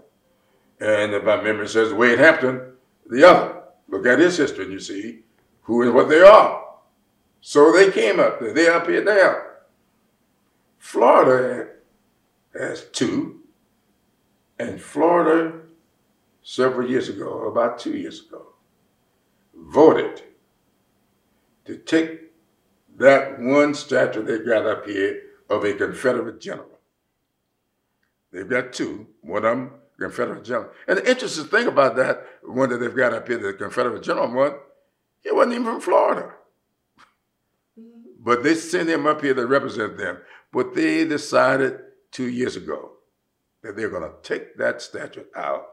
And 0.79 1.13
if 1.13 1.23
my 1.23 1.41
memory 1.41 1.67
says 1.67 1.89
the 1.89 1.95
way 1.95 2.09
Wade 2.09 2.19
Hampton, 2.19 2.73
the 3.09 3.27
other. 3.27 3.55
Look 3.87 4.05
at 4.05 4.19
his 4.19 4.37
history 4.37 4.65
and 4.65 4.73
you 4.73 4.79
see 4.79 5.19
who 5.63 5.81
and 5.81 5.93
what 5.93 6.09
they 6.09 6.21
are. 6.21 6.65
So 7.41 7.71
they 7.71 7.91
came 7.91 8.19
up 8.19 8.39
there. 8.39 8.53
They're 8.53 8.73
up 8.73 8.87
here 8.87 9.03
now. 9.03 9.41
Florida 10.77 11.67
has 12.57 12.85
two, 12.91 13.41
and 14.57 14.81
Florida, 14.81 15.59
several 16.41 16.89
years 16.89 17.09
ago, 17.09 17.47
about 17.47 17.79
two 17.79 17.97
years 17.97 18.25
ago, 18.25 18.53
voted 19.55 20.23
to 21.65 21.77
take 21.77 22.31
that 22.97 23.39
one 23.39 23.73
statue 23.73 24.23
they 24.23 24.39
got 24.39 24.65
up 24.65 24.85
here 24.85 25.21
of 25.49 25.63
a 25.63 25.73
Confederate 25.73 26.41
general. 26.41 26.79
They've 28.31 28.49
got 28.49 28.73
two, 28.73 29.07
one 29.21 29.45
of 29.45 29.57
them, 29.57 29.71
Confederate 29.99 30.43
general. 30.43 30.71
And 30.87 30.97
the 30.97 31.09
interesting 31.09 31.45
thing 31.45 31.67
about 31.67 31.95
that 31.97 32.25
one 32.43 32.69
that 32.69 32.77
they've 32.77 32.95
got 32.95 33.13
up 33.13 33.27
here, 33.27 33.37
the 33.37 33.53
Confederate 33.53 34.03
general 34.03 34.31
one, 34.31 34.53
he 35.23 35.31
wasn't 35.31 35.53
even 35.53 35.65
from 35.65 35.81
Florida. 35.81 36.33
But 38.21 38.43
they 38.43 38.55
sent 38.55 38.89
him 38.89 39.05
up 39.05 39.21
here 39.21 39.33
to 39.33 39.45
represent 39.45 39.97
them. 39.97 40.19
But 40.51 40.73
they 40.73 41.05
decided 41.05 41.79
two 42.11 42.27
years 42.27 42.55
ago 42.55 42.93
that 43.61 43.75
they're 43.75 43.89
going 43.89 44.09
to 44.09 44.15
take 44.23 44.57
that 44.57 44.81
statue 44.81 45.25
out 45.35 45.65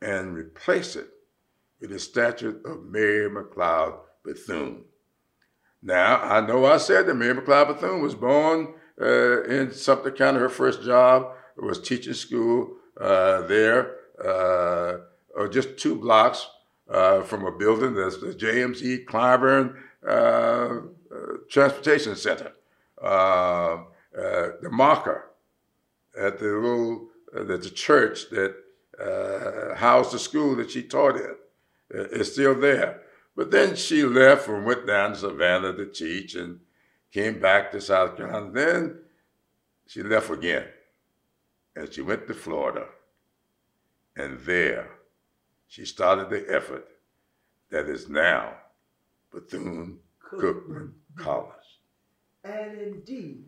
and 0.00 0.34
replace 0.34 0.96
it 0.96 1.08
with 1.80 1.90
the 1.90 1.98
statue 1.98 2.60
of 2.64 2.84
Mary 2.84 3.28
McLeod 3.28 3.98
Bethune. 4.24 4.84
Now, 5.82 6.20
I 6.20 6.46
know 6.46 6.66
I 6.66 6.76
said 6.76 7.06
that 7.06 7.14
Mary 7.14 7.34
McLeod 7.34 7.68
Bethune 7.68 8.02
was 8.02 8.14
born 8.14 8.74
uh, 9.00 9.42
in 9.44 9.72
Sumter 9.72 10.10
County. 10.10 10.38
Her 10.38 10.50
first 10.50 10.82
job 10.82 11.32
was 11.56 11.80
teaching 11.80 12.14
school 12.14 12.76
uh, 13.00 13.42
there, 13.42 13.96
uh, 14.22 14.98
or 15.34 15.48
just 15.48 15.78
two 15.78 15.96
blocks 15.96 16.46
uh, 16.90 17.22
from 17.22 17.46
a 17.46 17.52
building 17.52 17.94
that's 17.94 18.18
the 18.18 18.34
JMC 18.34 19.04
Clyburn 19.06 19.76
uh, 20.06 20.80
Transportation 21.48 22.14
Center. 22.14 22.52
Uh, 23.00 23.84
the 24.12 24.68
marker 24.70 25.30
at 26.18 26.38
the 26.38 26.46
little 26.46 27.08
uh, 27.34 27.44
the 27.44 27.70
church 27.70 28.28
that 28.30 28.54
housed 29.78 30.12
the 30.12 30.18
school 30.18 30.56
that 30.56 30.70
she 30.70 30.82
taught 30.82 31.16
in 31.16 31.36
is 31.90 32.32
still 32.32 32.54
there. 32.54 33.00
But 33.34 33.50
then 33.50 33.76
she 33.76 34.04
left 34.04 34.48
and 34.48 34.66
went 34.66 34.86
down 34.86 35.12
to 35.12 35.16
Savannah 35.16 35.72
to 35.72 35.86
teach 35.86 36.34
and 36.34 36.60
came 37.12 37.40
back 37.40 37.70
to 37.72 37.80
South 37.80 38.16
Carolina. 38.16 38.50
Then 38.52 38.98
she 39.86 40.02
left 40.02 40.28
again 40.28 40.66
and 41.76 41.92
she 41.92 42.02
went 42.02 42.26
to 42.26 42.34
Florida. 42.34 42.86
And 44.16 44.40
there 44.40 44.90
she 45.68 45.84
started 45.84 46.30
the 46.30 46.44
effort 46.54 46.88
that 47.70 47.88
is 47.88 48.08
now 48.08 48.54
Bethune 49.30 50.00
Cookman 50.20 50.90
College. 51.16 51.78
And 52.42 52.80
indeed, 52.80 53.44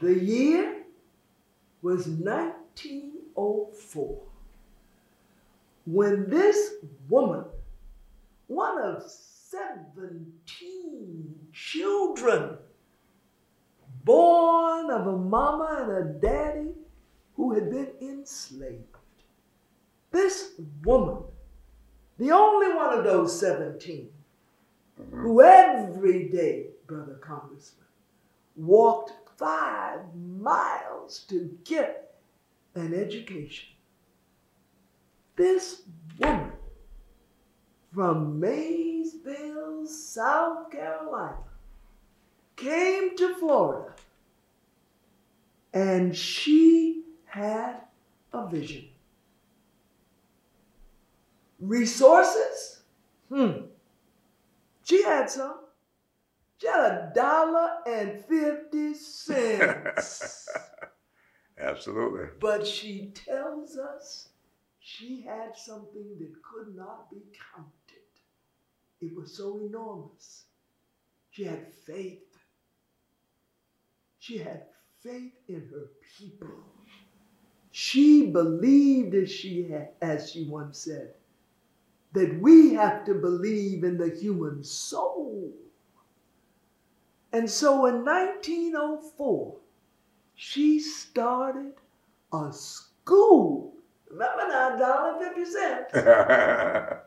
the 0.00 0.12
year 0.12 0.82
was 1.80 2.06
1904 2.06 4.22
when 5.86 6.28
this 6.28 6.74
woman, 7.08 7.44
one 8.48 8.82
of 8.82 9.02
17 9.48 11.34
children, 11.52 12.58
born 14.04 14.90
of 14.90 15.06
a 15.06 15.16
mama 15.16 15.78
and 15.80 15.92
a 15.92 16.04
daddy 16.20 16.74
who 17.36 17.54
had 17.54 17.70
been 17.70 17.90
enslaved, 18.00 18.96
this 20.10 20.52
woman, 20.82 21.22
the 22.18 22.30
only 22.30 22.74
one 22.74 22.96
of 22.96 23.04
those 23.04 23.38
17, 23.38 24.08
mm-hmm. 25.00 25.20
who 25.20 25.42
every 25.42 26.28
day, 26.28 26.66
Brother 26.86 27.18
Congressman, 27.20 27.86
walked 28.56 29.12
five 29.36 30.00
miles 30.14 31.20
to 31.28 31.58
get 31.64 32.14
an 32.74 32.94
education. 32.94 33.68
This 35.36 35.82
woman 36.18 36.52
from 37.94 38.40
Mayesville, 38.40 39.86
South 39.86 40.70
Carolina, 40.70 41.36
came 42.56 43.14
to 43.16 43.34
Florida 43.34 43.92
and 45.74 46.16
she 46.16 47.02
had 47.36 47.82
a 48.32 48.48
vision. 48.48 48.88
Resources? 51.60 52.82
Hmm. 53.28 53.66
She 54.84 55.02
had 55.02 55.28
some. 55.28 55.60
She 56.58 56.66
had 56.66 56.80
a 56.80 57.12
dollar 57.14 57.68
and 57.86 58.24
50 58.24 58.94
cents. 58.94 60.48
Absolutely. 61.58 62.28
But 62.40 62.66
she 62.66 63.12
tells 63.14 63.76
us 63.76 64.28
she 64.80 65.20
had 65.20 65.56
something 65.56 66.16
that 66.18 66.32
could 66.42 66.74
not 66.74 67.10
be 67.10 67.20
counted. 67.54 67.72
It 69.02 69.14
was 69.14 69.36
so 69.36 69.58
enormous. 69.58 70.44
She 71.30 71.44
had 71.44 71.66
faith. 71.86 72.38
She 74.18 74.38
had 74.38 74.62
faith 75.02 75.34
in 75.48 75.68
her 75.70 75.90
people. 76.16 76.75
She 77.78 78.30
believed 78.30 79.14
as 79.14 79.30
she 79.30 79.64
had, 79.64 79.90
as 80.00 80.30
she 80.30 80.48
once 80.48 80.78
said, 80.78 81.12
that 82.14 82.40
we 82.40 82.72
have 82.72 83.04
to 83.04 83.12
believe 83.12 83.84
in 83.84 83.98
the 83.98 84.08
human 84.08 84.64
soul. 84.64 85.52
And 87.34 87.50
so 87.50 87.84
in 87.84 88.02
1904, 88.02 89.56
she 90.36 90.80
started 90.80 91.74
a 92.32 92.50
school. 92.50 93.74
Remember 94.10 94.48
now, 94.48 94.76
dollar 94.78 95.22
fifty 95.22 95.44
cents. 95.44 95.90
yeah. 95.94 97.00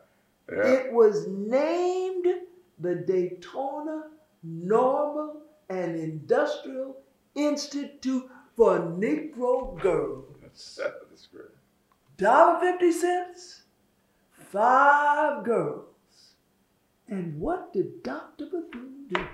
It 0.48 0.92
was 0.92 1.26
named 1.26 2.28
the 2.78 2.94
Daytona 2.94 4.04
Normal 4.44 5.42
and 5.68 5.96
Industrial 5.96 6.96
Institute 7.34 8.30
for 8.54 8.78
Negro 8.78 9.76
Girls. 9.80 10.39
That's 10.52 11.26
great. 11.26 11.46
Dollar 12.16 12.60
fifty 12.60 12.92
cents, 12.92 13.62
five 14.32 15.44
girls. 15.44 15.86
And 17.08 17.40
what 17.40 17.72
did 17.72 18.02
Dr. 18.02 18.46
Bethune 18.46 19.06
do? 19.12 19.26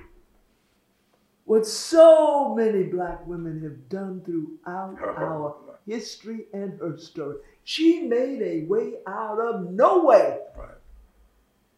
What 1.45 1.67
so 1.67 2.55
many 2.55 2.85
black 2.85 3.27
women 3.27 3.63
have 3.63 3.89
done 3.89 4.23
throughout 4.25 4.99
our 5.01 5.57
history 5.87 6.47
and 6.53 6.79
her 6.81 6.99
story. 6.99 7.37
She 7.65 8.03
made 8.03 8.43
a 8.43 8.65
way 8.67 8.95
out 9.07 9.39
of 9.39 9.71
no 9.71 10.05
way. 10.05 10.39
Right. 10.57 10.71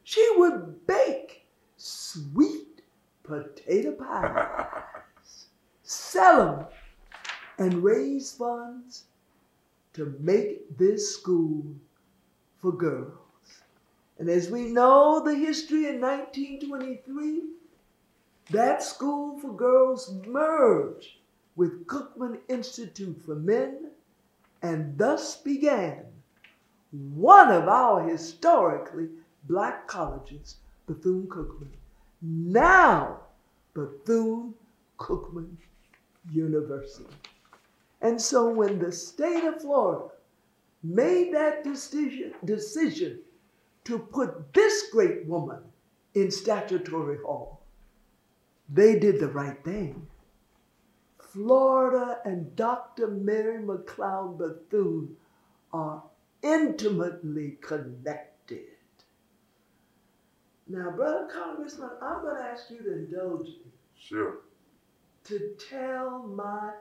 She 0.05 0.27
would 0.37 0.87
bake 0.87 1.47
sweet 1.77 2.83
potato 3.23 3.93
pies, 3.93 4.73
sell 5.83 6.47
them, 6.47 6.67
and 7.59 7.85
raise 7.85 8.33
funds 8.33 9.05
to 9.99 10.17
make 10.21 10.79
this 10.79 11.13
school 11.17 11.67
for 12.61 12.71
girls. 12.71 13.19
And 14.21 14.29
as 14.31 14.49
we 14.49 14.69
know 14.69 15.21
the 15.25 15.35
history 15.35 15.89
in 15.89 16.01
1923, 16.01 17.43
that 18.51 18.83
school 18.83 19.41
for 19.41 19.53
girls 19.53 20.15
merged 20.25 21.19
with 21.57 21.85
Cookman 21.89 22.39
Institute 22.49 23.21
for 23.27 23.35
Men 23.35 23.91
and 24.63 24.97
thus 24.97 25.37
began 25.37 26.05
one 26.93 27.51
of 27.51 27.67
our 27.67 28.09
historically 28.09 29.09
black 29.49 29.89
colleges, 29.89 30.59
Bethune 30.87 31.27
Cookman. 31.27 31.71
Now, 32.23 33.19
Bethune 33.75 34.55
Cookman 34.97 35.57
University. 36.31 37.05
And 38.01 38.21
so 38.21 38.49
when 38.51 38.79
the 38.79 38.93
state 38.93 39.45
of 39.45 39.61
Florida 39.61 40.11
made 40.83 41.35
that 41.35 41.65
decision, 41.65 42.35
decision 42.45 43.21
to 43.85 43.99
put 43.99 44.53
this 44.55 44.89
great 44.93 45.27
woman 45.27 45.61
in 46.15 46.31
Statuary 46.31 47.19
Hall, 47.25 47.63
they 48.69 48.99
did 48.99 49.19
the 49.19 49.29
right 49.29 49.63
thing. 49.65 50.07
Florida 51.19 52.21
and 52.25 52.55
Dr. 52.57 53.09
Mary 53.09 53.63
McLeod 53.63 54.39
Bethune 54.39 55.17
are 55.73 56.03
intimately 56.43 57.59
connected. 57.61 58.67
Now, 60.67 60.91
Brother 60.91 61.29
Congressman, 61.33 61.91
I'm 62.03 62.23
going 62.23 62.37
to 62.37 62.43
ask 62.43 62.71
you 62.71 62.83
to 62.83 62.93
indulge 62.93 63.47
me 63.47 63.73
Sure. 63.97 64.39
to 65.25 65.55
tell 65.71 66.21
my 66.27 66.73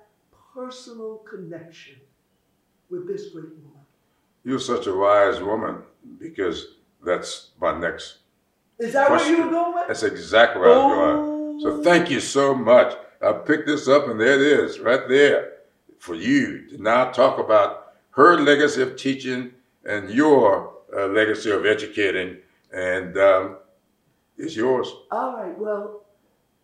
personal 0.57 1.17
connection 1.17 1.95
with 2.89 3.07
this 3.07 3.29
great 3.29 3.45
woman. 3.63 3.83
You're 4.43 4.59
such 4.59 4.87
a 4.87 4.95
wise 4.95 5.39
woman 5.39 5.83
because 6.19 6.77
that's 7.05 7.51
my 7.61 7.77
next. 7.79 8.19
Is 8.79 8.93
that 8.93 9.09
where 9.11 9.19
you 9.19 9.35
Question. 9.35 9.45
were 9.45 9.51
going? 9.51 9.87
That's 9.87 10.03
exactly 10.03 10.61
where 10.61 10.71
I 10.71 10.77
was 10.77 10.95
going. 10.95 11.59
So 11.61 11.69
Oh. 11.79 11.83
thank 11.83 12.09
you 12.09 12.19
so 12.19 12.55
much. 12.55 12.95
I 13.21 13.33
picked 13.33 13.67
this 13.67 13.87
up 13.87 14.07
and 14.07 14.19
there 14.19 14.33
it 14.35 14.41
is, 14.41 14.79
right 14.79 15.07
there, 15.07 15.53
for 15.99 16.15
you 16.15 16.67
to 16.69 16.81
now 16.81 17.11
talk 17.11 17.37
about 17.39 17.93
her 18.11 18.37
legacy 18.39 18.81
of 18.81 18.95
teaching 18.95 19.53
and 19.85 20.09
your 20.09 20.73
uh, 20.95 21.07
legacy 21.07 21.51
of 21.51 21.65
educating, 21.65 22.37
and 22.71 23.15
um, 23.17 23.57
it's 24.37 24.55
yours. 24.55 24.87
All 25.11 25.33
right, 25.37 25.57
well, 25.57 26.03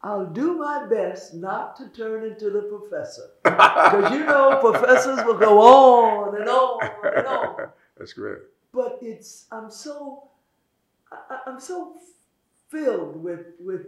I'll 0.03 0.25
do 0.25 0.57
my 0.57 0.85
best 0.85 1.33
not 1.33 1.77
to 1.77 1.87
turn 1.87 2.25
into 2.25 2.49
the 2.49 2.63
professor. 2.63 3.29
Because 3.41 4.11
you 4.11 4.25
know, 4.25 4.57
professors 4.61 5.23
will 5.25 5.37
go 5.37 5.61
on 5.61 6.35
and 6.39 6.49
on 6.49 6.79
and 7.15 7.25
on. 7.25 7.69
That's 7.97 8.11
great. 8.11 8.39
But 8.73 8.99
it's, 9.01 9.45
I'm 9.49 9.71
so, 9.71 10.27
I, 11.09 11.39
I'm 11.47 11.59
so 11.59 11.95
filled 12.69 13.23
with, 13.23 13.45
with, 13.59 13.85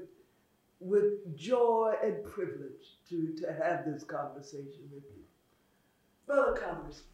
with 0.79 1.36
joy 1.36 1.95
and 2.01 2.24
privilege 2.24 2.98
to, 3.10 3.36
to 3.41 3.48
have 3.51 3.84
this 3.86 4.03
conversation 4.03 4.89
with 4.93 5.03
you. 5.03 5.24
Brother 6.27 6.53
Congressman, 6.53 7.10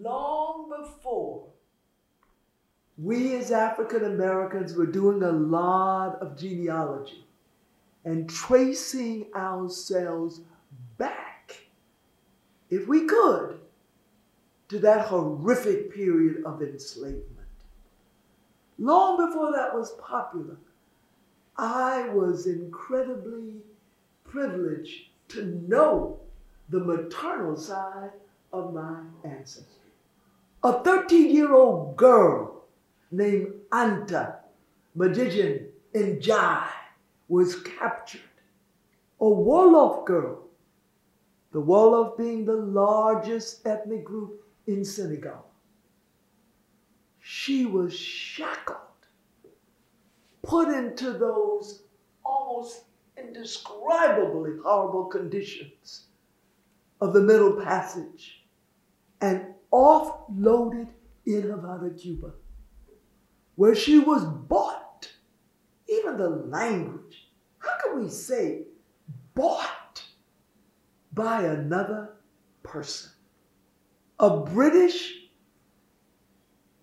long 0.00 0.70
before 0.82 1.46
we 2.98 3.34
as 3.36 3.50
African 3.50 4.04
Americans 4.04 4.74
were 4.74 4.86
doing 4.86 5.22
a 5.22 5.32
lot 5.32 6.16
of 6.20 6.36
genealogy 6.36 7.24
and 8.04 8.28
tracing 8.28 9.26
ourselves 9.34 10.40
back, 10.98 11.56
if 12.68 12.86
we 12.86 13.06
could, 13.06 13.60
to 14.68 14.78
that 14.80 15.06
horrific 15.06 15.94
period 15.94 16.44
of 16.44 16.62
enslavement. 16.62 17.28
Long 18.78 19.26
before 19.26 19.52
that 19.52 19.74
was 19.74 19.92
popular, 19.92 20.56
I 21.56 22.08
was 22.08 22.46
incredibly 22.46 23.54
privileged 24.24 25.08
to 25.28 25.44
know 25.68 26.18
the 26.68 26.80
maternal 26.80 27.56
side 27.56 28.10
of 28.52 28.72
my 28.74 29.00
ancestry. 29.24 29.66
A 30.62 30.82
13 30.82 31.34
year 31.34 31.54
old 31.54 31.96
girl 31.96 32.61
named 33.12 33.52
Anta 33.70 34.36
Majijin 34.96 35.66
Njai 35.94 36.66
was 37.28 37.62
captured. 37.62 38.20
A 39.20 39.24
Wolof 39.24 40.04
girl, 40.04 40.48
the 41.52 41.60
Wolof 41.62 42.16
being 42.18 42.44
the 42.44 42.56
largest 42.56 43.66
ethnic 43.66 44.04
group 44.04 44.42
in 44.66 44.84
Senegal. 44.84 45.46
She 47.20 47.66
was 47.66 47.94
shackled, 47.94 48.78
put 50.42 50.68
into 50.68 51.12
those 51.12 51.84
almost 52.24 52.84
indescribably 53.16 54.52
horrible 54.64 55.04
conditions 55.04 56.06
of 57.00 57.12
the 57.12 57.20
Middle 57.20 57.60
Passage 57.60 58.44
and 59.20 59.46
offloaded 59.72 60.88
in 61.26 61.42
Havana, 61.42 61.90
Cuba, 61.90 62.32
where 63.62 63.76
she 63.76 63.96
was 63.96 64.24
bought. 64.24 65.08
Even 65.86 66.16
the 66.16 66.28
language, 66.28 67.28
how 67.58 67.70
can 67.80 68.02
we 68.02 68.10
say 68.10 68.62
bought 69.36 70.02
by 71.12 71.42
another 71.42 72.16
person? 72.64 73.12
A 74.18 74.40
British 74.40 75.28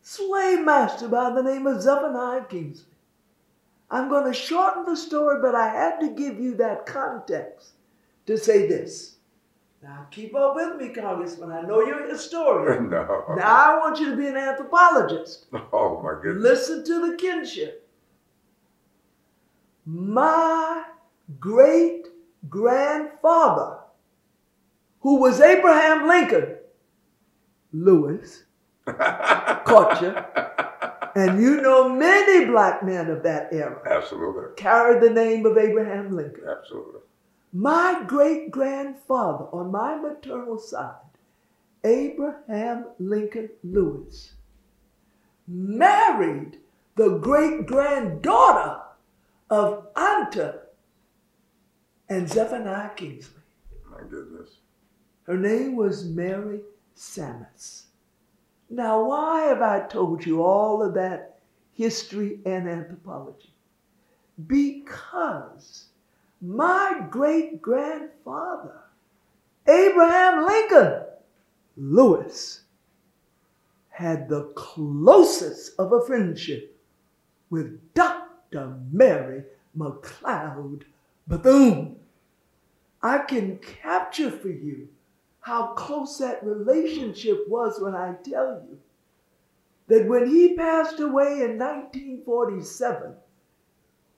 slave 0.01 0.63
master 0.63 1.09
by 1.09 1.33
the 1.33 1.43
name 1.43 1.67
of 1.67 1.81
Zephaniah 1.81 2.45
Kingsley. 2.45 2.93
I'm 3.91 4.07
going 4.07 4.31
to 4.31 4.33
shorten 4.33 4.85
the 4.85 4.95
story, 4.95 5.41
but 5.41 5.55
I 5.55 5.67
had 5.67 5.99
to 5.99 6.11
give 6.11 6.39
you 6.39 6.55
that 6.55 6.85
context 6.85 7.73
to 8.25 8.37
say 8.37 8.69
this. 8.69 9.17
Now, 9.81 10.07
keep 10.11 10.35
up 10.35 10.55
with 10.55 10.75
me, 10.75 10.89
Congressman. 10.89 11.51
I 11.51 11.61
know 11.61 11.81
you're 11.85 12.05
a 12.05 12.11
historian. 12.11 12.89
no. 12.89 13.25
Now, 13.37 13.75
I 13.75 13.77
want 13.77 13.99
you 13.99 14.09
to 14.11 14.17
be 14.17 14.27
an 14.27 14.35
anthropologist. 14.37 15.45
Oh 15.71 16.01
my 16.03 16.21
goodness. 16.21 16.43
Listen 16.69 16.85
to 16.85 17.11
the 17.11 17.17
kinship. 17.17 17.87
My 19.85 20.83
great 21.39 22.07
grandfather, 22.49 23.77
who 25.01 25.19
was 25.19 25.39
Abraham 25.39 26.07
Lincoln, 26.07 26.55
Lewis, 27.71 28.43
caught 28.85 30.01
you. 30.01 30.15
And 31.15 31.41
you 31.41 31.61
know 31.61 31.89
many 31.89 32.45
black 32.45 32.83
men 32.83 33.09
of 33.09 33.23
that 33.23 33.51
era 33.51 33.81
Absolutely. 33.89 34.55
carried 34.57 35.01
the 35.01 35.09
name 35.09 35.45
of 35.45 35.57
Abraham 35.57 36.15
Lincoln. 36.15 36.43
Absolutely. 36.47 37.01
My 37.51 38.03
great 38.05 38.51
grandfather 38.51 39.45
on 39.45 39.71
my 39.71 39.95
maternal 39.95 40.59
side, 40.59 40.95
Abraham 41.83 42.85
Lincoln 42.99 43.49
Lewis, 43.63 44.33
married 45.47 46.57
the 46.95 47.17
great 47.17 47.65
granddaughter 47.65 48.81
of 49.49 49.91
Anta 49.95 50.59
and 52.07 52.29
Zephaniah 52.29 52.91
Kingsley. 52.95 53.41
My 53.89 54.01
goodness. 54.07 54.57
Her 55.23 55.37
name 55.37 55.75
was 55.75 56.05
Mary 56.05 56.61
Sammis. 56.95 57.85
Now, 58.69 59.05
why 59.05 59.45
have 59.45 59.61
I 59.61 59.87
told 59.87 60.25
you 60.25 60.43
all 60.43 60.83
of 60.83 60.93
that 60.93 61.39
history 61.71 62.39
and 62.45 62.69
anthropology? 62.69 63.53
Because 64.45 65.88
my 66.41 67.05
great 67.09 67.61
grandfather, 67.61 68.79
Abraham 69.67 70.45
Lincoln 70.45 71.03
Lewis, 71.75 72.61
had 73.89 74.29
the 74.29 74.43
closest 74.55 75.77
of 75.77 75.91
a 75.91 76.05
friendship 76.05 76.77
with 77.49 77.93
Dr. 77.93 78.75
Mary 78.91 79.43
McLeod 79.77 80.83
Bethune. 81.27 81.97
I 83.01 83.19
can 83.19 83.57
capture 83.57 84.31
for 84.31 84.49
you 84.49 84.87
how 85.41 85.67
close 85.73 86.17
that 86.19 86.43
relationship 86.43 87.47
was 87.47 87.81
when 87.81 87.95
I 87.95 88.15
tell 88.23 88.63
you 88.69 88.77
that 89.87 90.07
when 90.07 90.29
he 90.29 90.55
passed 90.55 90.99
away 90.99 91.41
in 91.41 91.57
1947, 91.57 93.13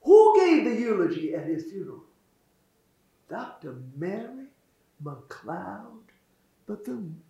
who 0.02 0.36
gave 0.36 0.64
the 0.64 0.80
eulogy 0.80 1.34
at 1.34 1.46
his 1.46 1.64
funeral? 1.64 2.04
Dr. 3.32 3.76
Mary 3.96 4.44
McLeod 5.02 6.04
Bethune. 6.66 7.22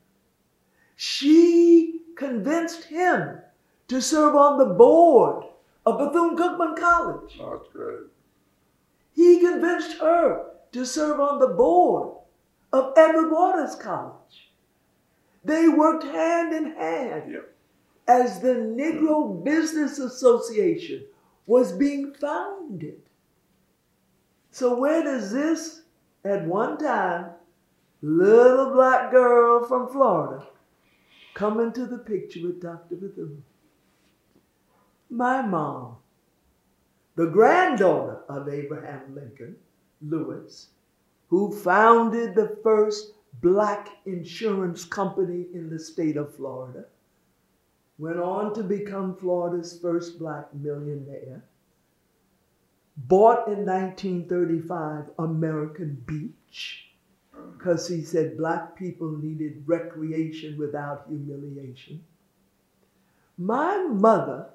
She 0.96 2.00
convinced 2.16 2.82
him 2.82 3.38
to 3.86 4.02
serve 4.02 4.34
on 4.34 4.58
the 4.58 4.74
board 4.74 5.44
of 5.86 5.98
Bethune 6.00 6.36
Cookman 6.36 6.76
College. 6.76 7.38
That's 7.38 7.68
good. 7.72 8.10
He 9.12 9.38
convinced 9.38 9.98
her 9.98 10.46
to 10.72 10.84
serve 10.84 11.20
on 11.20 11.38
the 11.38 11.54
board 11.54 12.16
of 12.72 12.94
Edward 12.96 13.30
Waters 13.30 13.76
College. 13.76 14.50
They 15.44 15.68
worked 15.68 16.02
hand 16.02 16.52
in 16.52 16.72
hand 16.74 17.32
Yep. 17.32 17.54
as 18.08 18.40
the 18.40 18.54
Negro 18.54 19.44
Business 19.44 20.00
Association 20.00 21.04
was 21.46 21.70
being 21.70 22.12
founded. 22.14 23.02
So, 24.50 24.76
where 24.76 25.04
does 25.04 25.30
this, 25.32 25.81
at 26.24 26.46
one 26.46 26.78
time, 26.78 27.30
little 28.00 28.72
black 28.72 29.10
girl 29.10 29.66
from 29.66 29.88
Florida 29.88 30.46
come 31.34 31.60
into 31.60 31.86
the 31.86 31.98
picture 31.98 32.42
with 32.42 32.60
Dr. 32.60 32.96
Bethune? 32.96 33.42
My 35.10 35.42
mom, 35.42 35.96
the 37.16 37.26
granddaughter 37.26 38.20
of 38.28 38.48
Abraham 38.48 39.14
Lincoln, 39.14 39.56
Lewis, 40.00 40.68
who 41.28 41.52
founded 41.52 42.34
the 42.34 42.56
first 42.62 43.12
black 43.40 43.88
insurance 44.06 44.84
company 44.84 45.46
in 45.54 45.70
the 45.70 45.78
state 45.78 46.16
of 46.16 46.34
Florida, 46.34 46.84
went 47.98 48.18
on 48.18 48.54
to 48.54 48.62
become 48.62 49.16
Florida's 49.16 49.78
first 49.80 50.18
black 50.18 50.52
millionaire, 50.54 51.44
bought 52.96 53.48
in 53.48 53.64
1935 53.64 55.10
American 55.18 56.02
Beach 56.06 56.88
because 57.56 57.88
he 57.88 58.02
said 58.02 58.36
black 58.36 58.76
people 58.76 59.10
needed 59.10 59.62
recreation 59.66 60.58
without 60.58 61.06
humiliation. 61.08 62.04
My 63.38 63.84
mother 63.84 64.46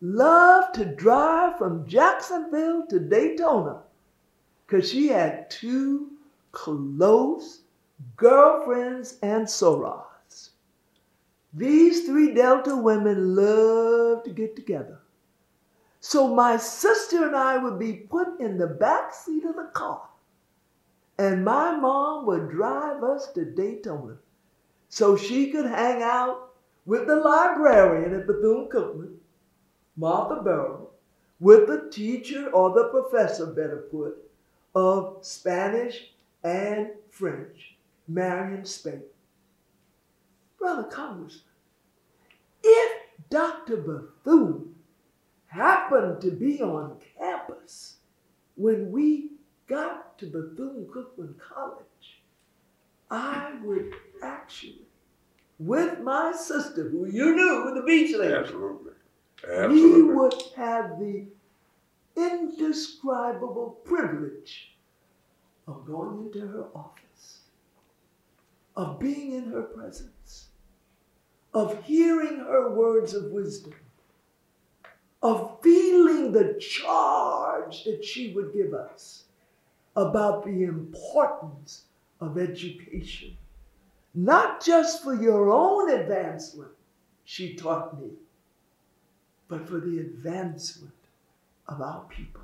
loved 0.00 0.74
to 0.74 0.84
drive 0.84 1.56
from 1.58 1.86
Jacksonville 1.86 2.86
to 2.88 2.98
Daytona 2.98 3.82
because 4.66 4.90
she 4.90 5.08
had 5.08 5.48
two 5.50 6.10
close 6.52 7.60
girlfriends 8.16 9.18
and 9.22 9.46
sorors. 9.46 10.50
These 11.52 12.06
three 12.06 12.34
Delta 12.34 12.76
women 12.76 13.36
loved 13.36 14.24
to 14.24 14.32
get 14.32 14.56
together. 14.56 14.98
So 16.04 16.34
my 16.34 16.58
sister 16.58 17.26
and 17.26 17.34
I 17.34 17.56
would 17.56 17.78
be 17.78 17.94
put 17.94 18.38
in 18.38 18.58
the 18.58 18.66
back 18.66 19.14
seat 19.14 19.42
of 19.46 19.56
the 19.56 19.70
car, 19.72 20.06
and 21.18 21.42
my 21.42 21.74
mom 21.74 22.26
would 22.26 22.50
drive 22.50 23.02
us 23.02 23.32
to 23.32 23.46
Daytona 23.46 24.18
so 24.90 25.16
she 25.16 25.50
could 25.50 25.64
hang 25.64 26.02
out 26.02 26.50
with 26.84 27.06
the 27.06 27.16
librarian 27.16 28.12
at 28.12 28.26
Bethune 28.26 28.68
Cookman, 28.68 29.16
Martha 29.96 30.42
Burrow, 30.42 30.90
with 31.40 31.68
the 31.68 31.88
teacher 31.90 32.50
or 32.50 32.74
the 32.74 32.90
professor, 32.90 33.46
better 33.46 33.88
put, 33.90 34.30
of 34.74 35.16
Spanish 35.22 36.10
and 36.42 36.90
French, 37.08 37.76
Marion 38.08 38.66
Spate. 38.66 39.10
Brother 40.58 40.84
Congressman, 40.84 41.54
if 42.62 42.92
Dr. 43.30 43.78
Bethune 43.78 44.73
happened 45.54 46.20
to 46.20 46.30
be 46.30 46.60
on 46.60 46.96
campus 47.16 47.96
when 48.56 48.90
we 48.90 49.30
got 49.68 50.18
to 50.18 50.26
Bethune 50.26 50.86
Cookman 50.92 51.34
College, 51.38 52.22
I 53.10 53.54
would 53.62 53.92
actually, 54.22 54.86
with 55.58 56.00
my 56.00 56.32
sister, 56.32 56.88
who 56.88 57.06
you 57.06 57.36
knew, 57.36 57.72
the 57.74 57.82
beach 57.82 58.16
lady, 58.16 58.34
Absolutely. 58.34 58.92
we 59.68 60.02
would 60.02 60.34
have 60.56 60.98
the 60.98 61.26
indescribable 62.16 63.78
privilege 63.84 64.74
of 65.66 65.86
going 65.86 66.26
into 66.26 66.46
her 66.46 66.66
office, 66.74 67.38
of 68.76 68.98
being 68.98 69.32
in 69.32 69.44
her 69.44 69.62
presence, 69.62 70.48
of 71.52 71.82
hearing 71.84 72.38
her 72.38 72.74
words 72.74 73.14
of 73.14 73.24
wisdom, 73.26 73.74
of 75.24 75.58
feeling 75.62 76.32
the 76.32 76.54
charge 76.60 77.82
that 77.84 78.04
she 78.04 78.34
would 78.34 78.52
give 78.52 78.74
us 78.74 79.24
about 79.96 80.44
the 80.44 80.64
importance 80.64 81.84
of 82.20 82.36
education, 82.36 83.34
not 84.14 84.62
just 84.62 85.02
for 85.02 85.14
your 85.14 85.50
own 85.50 85.90
advancement, 85.90 86.70
she 87.24 87.56
taught 87.56 87.98
me, 87.98 88.10
but 89.48 89.66
for 89.66 89.80
the 89.80 89.98
advancement 89.98 90.92
of 91.68 91.80
our 91.80 92.04
people. 92.10 92.42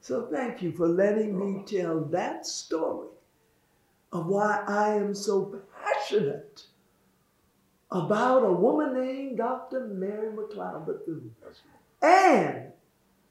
So 0.00 0.28
thank 0.30 0.62
you 0.62 0.70
for 0.70 0.86
letting 0.86 1.36
me 1.36 1.64
tell 1.66 2.00
that 2.06 2.46
story 2.46 3.08
of 4.12 4.26
why 4.26 4.62
I 4.68 4.94
am 4.94 5.14
so 5.14 5.60
passionate 5.82 6.66
about 7.92 8.44
a 8.44 8.52
woman 8.52 8.94
named 8.94 9.38
Dr. 9.38 9.86
Mary 9.88 10.28
McLeod 10.32 10.86
Bethune 10.86 11.34
and 12.02 12.72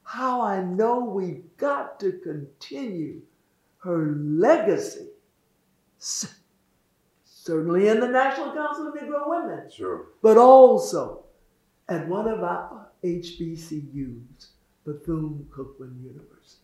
how 0.03 0.41
I 0.41 0.61
know 0.63 0.99
we've 1.05 1.43
got 1.57 1.99
to 2.01 2.13
continue 2.23 3.21
her 3.79 4.15
legacy. 4.17 5.07
Certainly 7.25 7.87
in 7.87 7.99
the 7.99 8.07
National 8.07 8.53
Council 8.53 8.87
of 8.89 8.95
Negro 8.95 9.27
Women, 9.27 9.69
Sure. 9.71 10.07
but 10.21 10.37
also 10.37 11.23
at 11.87 12.07
one 12.07 12.27
of 12.27 12.43
our 12.43 12.87
HBCUs, 13.03 14.47
Bethune 14.85 15.47
Cookman 15.51 16.03
University. 16.03 16.61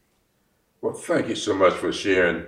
Well, 0.82 0.94
thank 0.94 1.30
you 1.30 1.36
so 1.36 1.54
much 1.56 1.74
for 1.74 1.92
sharing 1.92 2.46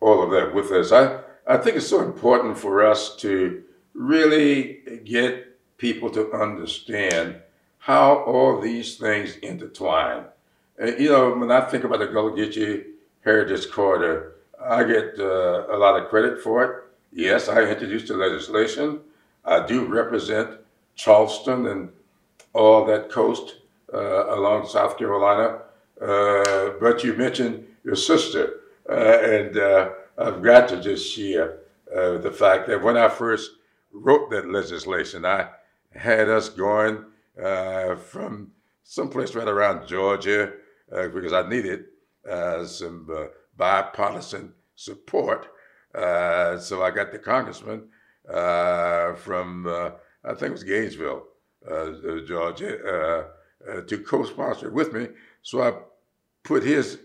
all 0.00 0.22
of 0.22 0.30
that 0.30 0.54
with 0.54 0.70
us. 0.72 0.90
I, 0.90 1.20
I 1.46 1.56
think 1.58 1.76
it's 1.76 1.86
so 1.86 2.02
important 2.02 2.58
for 2.58 2.84
us 2.84 3.14
to 3.16 3.62
really 3.96 5.00
get 5.04 5.56
people 5.78 6.10
to 6.10 6.32
understand 6.32 7.36
how 7.78 8.16
all 8.24 8.60
these 8.60 8.96
things 8.96 9.36
intertwine. 9.36 10.24
Uh, 10.80 10.86
you 10.98 11.08
know, 11.10 11.34
when 11.34 11.50
I 11.50 11.62
think 11.62 11.84
about 11.84 12.00
the 12.00 12.06
Gullah 12.06 12.32
Geechee 12.32 12.84
Heritage 13.24 13.70
Corridor, 13.70 14.34
I 14.62 14.84
get 14.84 15.18
uh, 15.18 15.66
a 15.68 15.76
lot 15.76 16.00
of 16.00 16.08
credit 16.08 16.40
for 16.40 16.64
it. 16.64 16.84
Yes, 17.12 17.48
I 17.48 17.62
introduced 17.62 18.08
the 18.08 18.16
legislation. 18.16 19.00
I 19.44 19.64
do 19.64 19.86
represent 19.86 20.58
Charleston 20.96 21.66
and 21.66 21.90
all 22.52 22.84
that 22.86 23.10
coast 23.10 23.56
uh, 23.92 24.34
along 24.34 24.66
South 24.66 24.98
Carolina. 24.98 25.60
Uh, 26.00 26.72
but 26.80 27.02
you 27.04 27.14
mentioned 27.14 27.66
your 27.84 27.96
sister, 27.96 28.60
uh, 28.90 28.92
and 28.92 29.56
uh, 29.56 29.90
I've 30.18 30.42
got 30.42 30.68
to 30.68 30.80
just 30.80 31.10
share 31.10 31.58
the 31.86 32.34
fact 32.36 32.66
that 32.66 32.82
when 32.82 32.96
I 32.96 33.08
first 33.08 33.52
wrote 34.02 34.30
that 34.30 34.48
legislation, 34.48 35.24
I 35.24 35.48
had 35.94 36.28
us 36.28 36.48
going 36.48 37.04
uh, 37.42 37.96
from 37.96 38.52
someplace 38.82 39.34
right 39.34 39.48
around 39.48 39.88
Georgia 39.88 40.52
uh, 40.92 41.08
because 41.08 41.32
I 41.32 41.48
needed 41.48 41.86
uh, 42.28 42.64
some 42.64 43.08
uh, 43.12 43.26
bipartisan 43.56 44.52
support. 44.74 45.48
Uh, 45.94 46.58
so 46.58 46.82
I 46.82 46.90
got 46.90 47.12
the 47.12 47.18
congressman 47.18 47.88
uh, 48.32 49.14
from, 49.14 49.66
I 49.66 50.34
think 50.34 50.42
it 50.42 50.52
was 50.52 50.64
Gainesville, 50.64 51.24
Georgia, 52.26 53.26
to 53.86 53.98
co-sponsor 53.98 54.68
it 54.68 54.72
with 54.72 54.92
me. 54.92 55.08
So 55.42 55.62
I 55.62 55.72
put 56.44 56.62
his 56.62 56.98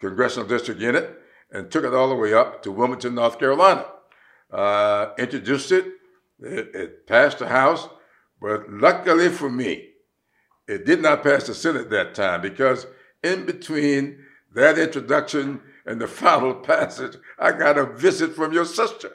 congressional 0.00 0.48
district 0.48 0.80
in 0.80 0.96
it 0.96 1.18
and 1.50 1.70
took 1.70 1.84
it 1.84 1.94
all 1.94 2.08
the 2.08 2.14
way 2.14 2.32
up 2.32 2.62
to 2.62 2.72
Wilmington, 2.72 3.14
North 3.14 3.38
Carolina. 3.38 3.86
Introduced 5.18 5.72
it. 5.72 5.86
It, 6.42 6.74
it 6.74 7.06
passed 7.06 7.38
the 7.38 7.48
House, 7.48 7.88
but 8.40 8.70
luckily 8.70 9.28
for 9.28 9.50
me, 9.50 9.90
it 10.68 10.84
did 10.86 11.02
not 11.02 11.22
pass 11.22 11.46
the 11.46 11.54
Senate 11.54 11.90
that 11.90 12.14
time 12.14 12.40
because 12.40 12.86
in 13.22 13.44
between 13.46 14.24
that 14.54 14.78
introduction 14.78 15.60
and 15.86 16.00
the 16.00 16.08
final 16.22 16.54
passage, 16.54 17.16
I 17.38 17.52
got 17.52 17.78
a 17.78 17.86
visit 17.86 18.34
from 18.34 18.52
your 18.52 18.64
sister 18.64 19.12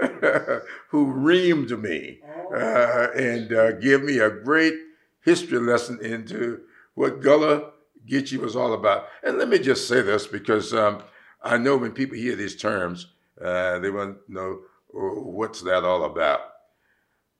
who 0.90 1.12
reamed 1.12 1.80
me 1.80 2.20
uh, 2.52 3.08
and 3.14 3.52
uh, 3.52 3.72
gave 3.72 4.02
me 4.02 4.18
a 4.18 4.30
great 4.30 4.74
history 5.22 5.58
lesson 5.58 5.98
into 6.02 6.60
what 6.94 7.20
Gullah 7.20 7.72
Geechee 8.08 8.38
was 8.38 8.56
all 8.56 8.72
about. 8.72 9.06
And 9.22 9.38
let 9.38 9.48
me 9.48 9.58
just 9.58 9.88
say 9.88 10.00
this 10.02 10.26
because 10.26 10.72
um, 10.72 11.02
I 11.42 11.58
know 11.58 11.76
when 11.76 11.92
people 11.92 12.16
hear 12.16 12.36
these 12.36 12.56
terms, 12.56 13.06
uh, 13.42 13.78
they 13.78 13.90
want 13.90 14.18
to 14.26 14.32
know 14.32 14.60
"Oh, 14.60 14.62
Oh, 14.94 15.22
what's 15.22 15.62
that 15.62 15.84
all 15.84 16.04
about. 16.04 16.40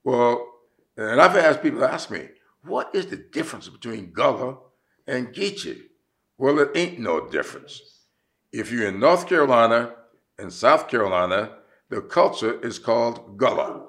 Well, 0.05 0.47
and 0.97 1.21
I've 1.21 1.37
asked 1.37 1.63
people 1.63 1.81
to 1.81 1.91
ask 1.91 2.11
me, 2.11 2.29
what 2.63 2.95
is 2.95 3.07
the 3.07 3.17
difference 3.17 3.69
between 3.69 4.13
Gullah 4.13 4.59
and 5.07 5.29
Geechee? 5.29 5.83
Well, 6.37 6.59
it 6.59 6.71
ain't 6.75 6.99
no 6.99 7.29
difference. 7.29 7.81
If 8.53 8.71
you're 8.71 8.89
in 8.89 9.01
North 9.01 9.29
Carolina 9.29 9.95
and 10.39 10.53
South 10.53 10.89
Carolina, 10.89 11.53
the 11.89 12.01
culture 12.01 12.61
is 12.61 12.79
called 12.79 13.39
Gullah. 13.39 13.87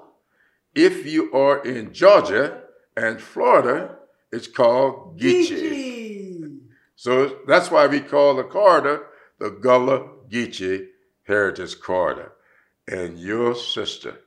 If 0.74 1.06
you 1.06 1.32
are 1.32 1.62
in 1.64 1.92
Georgia 1.92 2.62
and 2.96 3.20
Florida, 3.20 3.96
it's 4.32 4.46
called 4.46 5.18
Geechee. 5.18 6.58
So 6.96 7.38
that's 7.46 7.70
why 7.70 7.86
we 7.86 8.00
call 8.00 8.36
the 8.36 8.44
corridor 8.44 9.06
the 9.38 9.50
Gullah 9.50 10.08
Geechee 10.30 10.88
Heritage 11.24 11.80
Corridor. 11.80 12.32
And 12.90 13.18
your 13.18 13.54
sister 13.54 14.18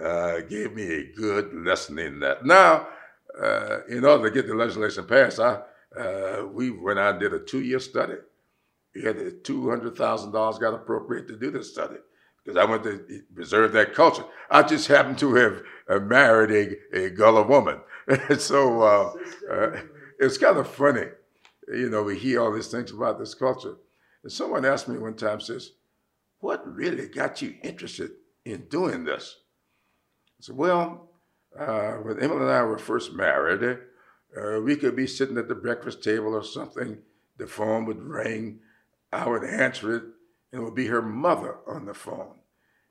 uh, 0.00 0.40
gave 0.40 0.74
me 0.74 0.82
a 0.92 1.12
good 1.12 1.54
lesson 1.54 1.98
in 1.98 2.18
that. 2.20 2.44
Now, 2.44 2.88
uh, 3.40 3.84
in 3.88 4.04
order 4.04 4.28
to 4.28 4.34
get 4.34 4.48
the 4.48 4.54
legislation 4.54 5.06
passed, 5.06 5.38
I, 5.38 5.60
uh, 5.96 6.46
we 6.52 6.70
went 6.70 6.98
out 6.98 7.12
and 7.12 7.20
did 7.20 7.32
a 7.32 7.38
two-year 7.38 7.78
study. 7.78 8.14
We 8.94 9.02
had 9.02 9.16
$200,000 9.16 10.32
got 10.60 10.74
appropriated 10.74 11.28
to 11.28 11.38
do 11.38 11.50
this 11.50 11.70
study 11.70 11.96
because 12.44 12.58
I 12.58 12.64
wanted 12.64 13.08
to 13.08 13.22
preserve 13.34 13.72
that 13.72 13.94
culture. 13.94 14.24
I 14.50 14.62
just 14.62 14.88
happened 14.88 15.18
to 15.18 15.34
have 15.34 15.62
uh, 15.88 15.98
married 16.00 16.78
a, 16.92 17.04
a 17.04 17.10
Gullah 17.10 17.46
woman. 17.46 17.80
so 18.38 18.82
uh, 18.82 19.12
uh, 19.50 19.80
it's 20.18 20.38
kind 20.38 20.58
of 20.58 20.68
funny. 20.68 21.06
You 21.68 21.88
know, 21.88 22.02
we 22.02 22.18
hear 22.18 22.42
all 22.42 22.52
these 22.52 22.68
things 22.68 22.90
about 22.90 23.18
this 23.18 23.34
culture. 23.34 23.76
And 24.24 24.32
someone 24.32 24.64
asked 24.64 24.88
me 24.88 24.98
one 24.98 25.14
time, 25.14 25.40
says, 25.40 25.72
what 26.42 26.66
really 26.66 27.06
got 27.06 27.40
you 27.40 27.54
interested 27.62 28.10
in 28.44 28.62
doing 28.62 29.04
this? 29.04 29.36
I 30.40 30.42
said, 30.42 30.56
well, 30.56 31.08
uh, 31.56 31.92
when 31.92 32.18
Emily 32.18 32.42
and 32.42 32.50
I 32.50 32.62
were 32.64 32.78
first 32.78 33.12
married, 33.12 33.78
uh, 34.36 34.60
we 34.60 34.74
could 34.74 34.96
be 34.96 35.06
sitting 35.06 35.38
at 35.38 35.46
the 35.46 35.54
breakfast 35.54 36.02
table 36.02 36.34
or 36.34 36.42
something. 36.42 36.98
The 37.38 37.46
phone 37.46 37.84
would 37.84 38.02
ring. 38.02 38.58
I 39.12 39.28
would 39.28 39.44
answer 39.44 39.94
it, 39.94 40.02
and 40.52 40.62
it 40.62 40.64
would 40.64 40.74
be 40.74 40.88
her 40.88 41.00
mother 41.00 41.58
on 41.66 41.86
the 41.86 41.94
phone. 41.94 42.34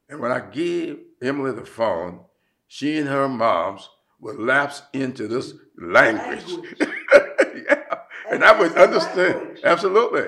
And 0.07 0.21
when 0.21 0.31
I 0.31 0.39
gave 0.39 0.99
Emily 1.21 1.51
the 1.51 1.65
phone, 1.65 2.21
she 2.67 2.97
and 2.99 3.09
her 3.09 3.27
moms 3.27 3.89
would 4.21 4.39
lapse 4.39 4.81
into 4.93 5.27
this 5.27 5.55
language. 5.77 6.47
language. 6.47 6.75
yeah. 6.79 7.83
And, 8.27 8.35
and 8.35 8.43
I 8.45 8.57
would 8.57 8.77
understand. 8.77 9.35
Language. 9.35 9.61
Absolutely. 9.65 10.27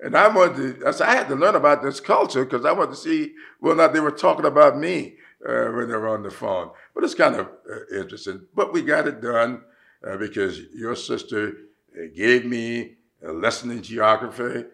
And 0.00 0.16
I 0.16 0.28
wanted 0.28 0.80
to, 0.80 0.86
I, 0.86 0.90
said, 0.90 1.08
I 1.08 1.14
had 1.14 1.28
to 1.28 1.34
learn 1.34 1.54
about 1.54 1.82
this 1.82 2.00
culture 2.00 2.44
because 2.44 2.64
I 2.64 2.72
wanted 2.72 2.90
to 2.90 2.96
see 2.96 3.34
whether 3.60 3.80
or 3.80 3.86
not 3.86 3.92
they 3.92 4.00
were 4.00 4.10
talking 4.10 4.44
about 4.44 4.76
me 4.76 5.16
uh, 5.48 5.66
when 5.66 5.88
they 5.88 5.96
were 5.96 6.08
on 6.08 6.22
the 6.22 6.30
phone. 6.30 6.70
But 6.94 7.04
it's 7.04 7.14
kind 7.14 7.36
of 7.36 7.46
uh, 7.70 8.00
interesting. 8.00 8.42
But 8.54 8.72
we 8.72 8.82
got 8.82 9.06
it 9.06 9.20
done 9.20 9.62
uh, 10.06 10.16
because 10.16 10.60
your 10.74 10.96
sister 10.96 11.52
uh, 11.96 12.06
gave 12.14 12.44
me 12.44 12.96
a 13.24 13.32
lesson 13.32 13.70
in 13.70 13.82
geography, 13.82 14.64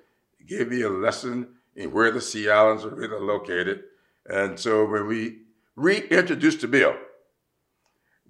gave 0.47 0.69
me 0.69 0.83
a 0.83 0.91
lesson 0.91 1.49
in 1.77 1.93
where 1.93 2.11
the 2.11 2.21
Sea 2.21 2.51
Islands 2.51 2.85
are 2.85 2.95
really 2.95 3.21
located. 3.21 3.85
And 4.27 4.59
so 4.59 4.87
when 4.87 5.07
we 5.07 5.39
reintroduced 5.77 6.63
the 6.63 6.69
bill, 6.69 6.97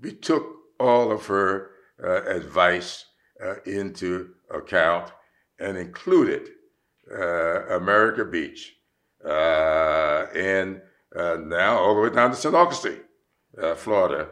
we 0.01 0.13
took 0.13 0.57
all 0.79 1.13
of 1.13 1.27
her 1.27 1.71
uh, 2.03 2.25
advice 2.25 3.07
uh, 3.45 3.57
into 3.67 4.31
account 4.51 5.13
and 5.59 5.77
included 5.77 6.49
America 7.11 8.25
Beach 8.25 8.77
uh, 9.25 10.27
and 10.35 10.81
uh, 11.15 11.37
now 11.37 11.79
all 11.79 11.95
the 11.95 12.01
way 12.03 12.11
down 12.11 12.31
to 12.31 12.37
St. 12.37 12.55
Augustine, 12.55 13.01
Florida, 13.77 14.29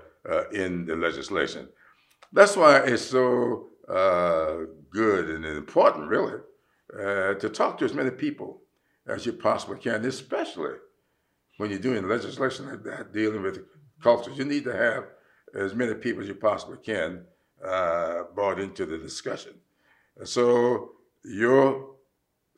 in 0.53 0.87
the 0.87 0.97
legislation. 0.97 1.69
That's 2.33 2.57
why 2.57 2.79
it's 2.79 3.03
so 3.03 3.71
good 4.91 5.31
and 5.31 5.45
important, 5.45 6.09
really, 6.09 6.41
to 6.93 7.51
talk 7.53 7.79
to 7.79 7.85
as 7.85 7.95
many 7.95 8.11
people 8.11 8.63
as 9.07 9.27
you 9.27 9.33
possibly 9.33 9.79
can, 9.79 10.05
especially 10.05 10.75
when 11.57 11.71
you're 11.71 11.79
doing 11.79 12.07
legislation 12.07 12.69
like 12.69 12.85
that, 12.85 13.13
dealing 13.13 13.43
with 13.43 13.61
cultures. 14.03 14.39
You 14.39 14.45
need 14.45 14.65
to 14.65 14.77
have 14.77 15.05
as 15.55 15.75
many 15.75 15.95
people 15.95 16.23
as 16.23 16.29
you 16.29 16.35
possibly 16.35 16.79
can 16.79 17.25
uh, 17.65 18.25
brought 18.35 18.61
into 18.61 18.87
the 18.87 18.99
discussion. 18.99 19.55
So 20.25 20.93
your 21.25 21.98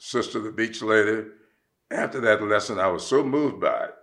sister, 0.01 0.41
the 0.41 0.51
beach 0.51 0.83
lady, 0.83 1.29
after 1.91 2.21
that 2.21 2.43
lesson, 2.43 2.79
I 2.79 2.89
was 2.89 3.07
so 3.07 3.23
moved 3.23 3.61
by 3.61 3.85
it. 3.85 3.95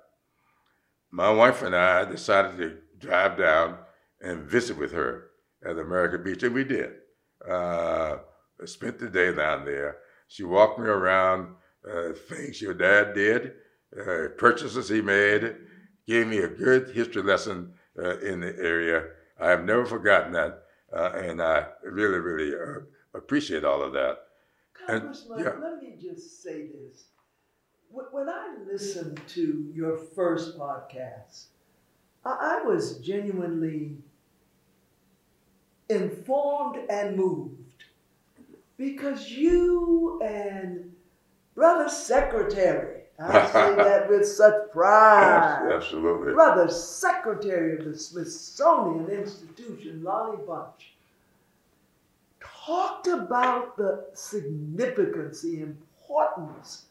My 1.12 1.31
wife 1.31 1.62
and 1.62 1.75
I 1.75 2.05
decided 2.05 2.57
to 2.57 2.77
drive 2.99 3.38
down 3.38 3.77
and 4.21 4.43
visit 4.43 4.77
with 4.77 4.91
her 4.91 5.29
at 5.65 5.77
America 5.77 6.17
Beach, 6.17 6.43
and 6.43 6.53
we 6.53 6.63
did. 6.63 6.91
Uh, 7.47 8.17
spent 8.65 8.99
the 8.99 9.10
day 9.10 9.33
down 9.33 9.65
there. 9.65 9.97
She 10.27 10.43
walked 10.43 10.79
me 10.79 10.88
around 10.88 11.55
uh, 11.89 12.13
things 12.29 12.62
your 12.62 12.73
dad 12.73 13.13
did, 13.13 13.53
uh, 13.97 14.29
purchases 14.38 14.89
he 14.89 15.01
made, 15.01 15.55
gave 16.05 16.27
me 16.27 16.39
a 16.39 16.47
good 16.47 16.89
history 16.89 17.23
lesson 17.23 17.73
uh, 17.97 18.19
in 18.19 18.41
the 18.41 18.55
area. 18.57 19.05
I 19.39 19.49
have 19.49 19.63
never 19.63 19.86
forgotten 19.86 20.33
that, 20.33 20.63
uh, 20.95 21.12
and 21.15 21.41
I 21.41 21.67
really, 21.83 22.19
really 22.19 22.53
uh, 22.53 22.81
appreciate 23.13 23.63
all 23.63 23.81
of 23.81 23.93
that. 23.93 24.17
Uh, 24.88 25.00
Congressman, 25.00 25.39
yeah. 25.39 25.52
let 25.62 25.82
me 25.82 25.95
just 26.02 26.41
say 26.43 26.67
this. 26.67 27.06
When 27.89 28.30
I 28.30 28.56
listened 28.69 29.19
to 29.30 29.71
your 29.73 29.97
first 29.97 30.58
podcast, 30.58 31.45
I 32.26 32.62
was 32.65 33.00
genuinely 33.00 33.97
informed 35.89 36.78
and 36.89 37.15
moved 37.15 37.86
because 38.78 39.32
you 39.32 40.19
and 40.21 40.93
Brother 41.56 41.89
Secretary, 41.89 43.04
I 43.19 43.45
say 43.52 43.76
that 43.76 44.10
with 44.10 44.28
such 44.28 44.71
pride. 44.71 45.71
Absolutely. 45.73 46.34
Brother 46.34 46.69
Secretary 46.69 47.80
of 47.80 47.86
the 47.86 47.97
Smithsonian 47.97 49.10
Institution, 49.10 50.04
Lonnie 50.04 50.43
Bunch, 50.45 50.96
talked 52.67 53.08
about 53.08 53.77
the 53.77 54.06
significance, 54.13 55.41
the 55.41 55.62
importance 55.62 56.88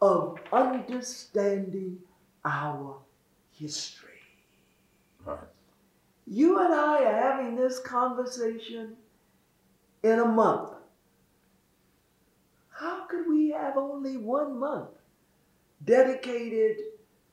of 0.00 0.38
understanding 0.52 1.98
our 2.44 2.96
history. 3.52 4.08
Right. 5.24 5.38
You 6.26 6.64
and 6.64 6.72
I 6.72 7.04
are 7.04 7.20
having 7.20 7.56
this 7.56 7.78
conversation 7.78 8.96
in 10.02 10.18
a 10.18 10.24
month. 10.24 10.70
How 12.70 13.06
could 13.06 13.28
we 13.28 13.50
have 13.50 13.76
only 13.76 14.16
one 14.16 14.58
month 14.58 14.90
dedicated 15.84 16.76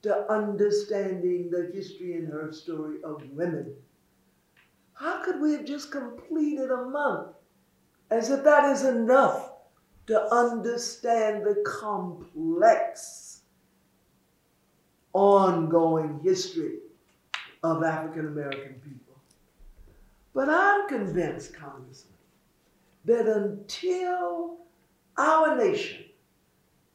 to 0.01 0.31
understanding 0.31 1.49
the 1.49 1.71
history 1.73 2.15
and 2.15 2.27
her 2.27 2.51
story 2.51 2.97
of 3.03 3.23
women? 3.31 3.73
How 4.93 5.23
could 5.23 5.41
we 5.41 5.53
have 5.53 5.65
just 5.65 5.91
completed 5.91 6.69
a 6.69 6.85
month 6.85 7.35
as 8.09 8.29
if 8.29 8.43
that 8.43 8.65
is 8.65 8.83
enough 8.83 9.51
to 10.07 10.21
understand 10.33 11.45
the 11.45 11.63
complex 11.65 13.41
ongoing 15.13 16.19
history 16.23 16.79
of 17.63 17.83
African 17.83 18.27
American 18.27 18.73
people. 18.83 19.15
But 20.33 20.49
I'm 20.49 20.87
convinced, 20.87 21.53
Congressman, 21.53 22.17
that 23.05 23.27
until 23.27 24.57
our 25.17 25.55
nation, 25.55 26.05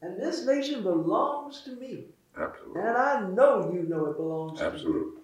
and 0.03 0.21
this 0.21 0.45
nation 0.45 0.83
belongs 0.83 1.63
to 1.63 1.71
me, 1.77 2.05
Absolutely. 2.37 2.81
and 2.83 2.97
I 2.97 3.29
know 3.29 3.71
you 3.73 3.85
know 3.85 4.07
it 4.07 4.17
belongs 4.17 4.61
Absolutely. 4.61 4.93
to 4.93 5.07
you. 5.07 5.21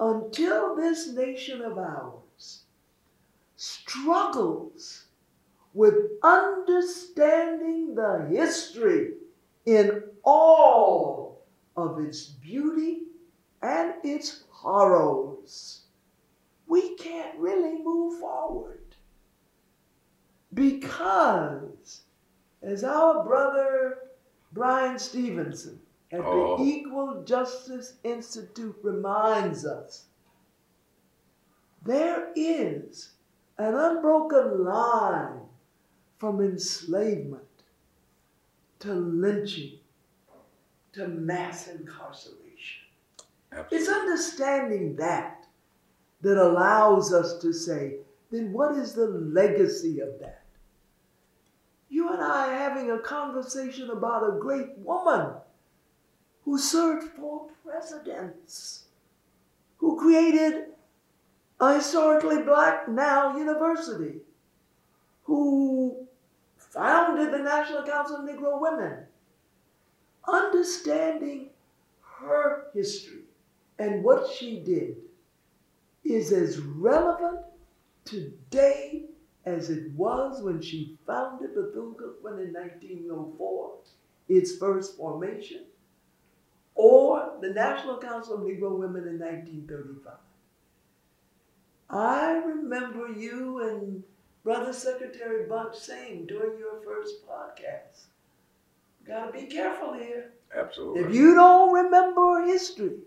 Until 0.00 0.76
this 0.76 1.08
nation 1.08 1.60
of 1.60 1.76
ours 1.76 2.27
struggles 3.58 5.06
with 5.74 5.94
understanding 6.22 7.92
the 7.96 8.28
history 8.30 9.14
in 9.66 10.00
all 10.22 11.42
of 11.76 11.98
its 11.98 12.26
beauty 12.26 13.02
and 13.60 13.94
its 14.04 14.44
horrors, 14.48 15.82
we 16.68 16.94
can't 16.96 17.36
really 17.36 17.82
move 17.82 18.20
forward. 18.20 18.94
Because, 20.54 22.02
as 22.62 22.84
our 22.84 23.24
brother 23.24 23.98
Bryan 24.52 25.00
Stevenson 25.00 25.80
at 26.12 26.20
oh. 26.20 26.58
the 26.58 26.62
Equal 26.64 27.24
Justice 27.24 27.94
Institute 28.04 28.76
reminds 28.84 29.66
us, 29.66 30.04
there 31.84 32.28
is 32.36 33.14
an 33.58 33.74
unbroken 33.74 34.64
line 34.64 35.40
from 36.18 36.40
enslavement 36.40 37.42
to 38.80 38.92
lynching 38.92 39.78
to 40.92 41.08
mass 41.08 41.68
incarceration. 41.68 42.84
Absolutely. 43.52 43.78
It's 43.78 43.88
understanding 43.88 44.96
that 44.96 45.46
that 46.20 46.36
allows 46.36 47.12
us 47.12 47.38
to 47.40 47.52
say, 47.52 47.96
then 48.30 48.52
what 48.52 48.76
is 48.76 48.92
the 48.92 49.06
legacy 49.06 50.00
of 50.00 50.18
that? 50.20 50.44
You 51.88 52.12
and 52.12 52.22
I 52.22 52.52
are 52.52 52.58
having 52.58 52.90
a 52.90 52.98
conversation 52.98 53.90
about 53.90 54.28
a 54.28 54.38
great 54.38 54.76
woman 54.78 55.30
who 56.44 56.58
served 56.58 57.12
four 57.16 57.48
presidents, 57.64 58.84
who 59.78 59.98
created 59.98 60.66
a 61.60 61.74
historically 61.74 62.42
black 62.42 62.88
now 62.88 63.36
university, 63.36 64.20
who 65.24 66.06
founded 66.56 67.32
the 67.32 67.38
National 67.38 67.82
Council 67.82 68.16
of 68.16 68.24
Negro 68.24 68.60
Women. 68.60 69.04
Understanding 70.26 71.50
her 72.20 72.66
history 72.74 73.22
and 73.78 74.04
what 74.04 74.30
she 74.30 74.60
did 74.60 74.96
is 76.04 76.32
as 76.32 76.58
relevant 76.58 77.40
today 78.04 79.04
as 79.44 79.70
it 79.70 79.90
was 79.92 80.42
when 80.42 80.60
she 80.60 80.98
founded 81.06 81.54
Bethune-Cookman 81.54 82.44
in 82.44 82.52
1904, 82.52 83.72
its 84.28 84.56
first 84.56 84.96
formation, 84.96 85.64
or 86.74 87.32
the 87.40 87.50
National 87.50 87.98
Council 87.98 88.34
of 88.34 88.40
Negro 88.40 88.78
Women 88.78 89.08
in 89.08 89.18
1935. 89.18 90.14
I 91.90 92.42
remember 92.44 93.08
you 93.08 93.60
and 93.68 94.04
Brother 94.44 94.72
Secretary 94.72 95.46
Bunch 95.46 95.76
saying 95.76 96.26
during 96.26 96.58
your 96.58 96.80
first 96.82 97.26
podcast, 97.26 98.06
gotta 99.06 99.32
be 99.32 99.44
careful 99.44 99.94
here. 99.94 100.32
Absolutely. 100.54 101.02
If 101.02 101.14
you 101.14 101.34
don't 101.34 101.72
remember 101.72 102.44
history, 102.44 102.98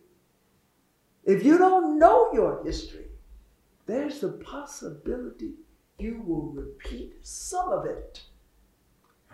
if 1.25 1.43
you 1.43 1.57
don't 1.57 1.99
know 1.99 2.33
your 2.33 2.63
history, 2.63 3.05
there's 3.85 4.19
the 4.19 4.29
possibility 4.29 5.53
you 5.99 6.21
will 6.25 6.47
repeat 6.51 7.15
some 7.21 7.69
of 7.69 7.85
it. 7.85 8.21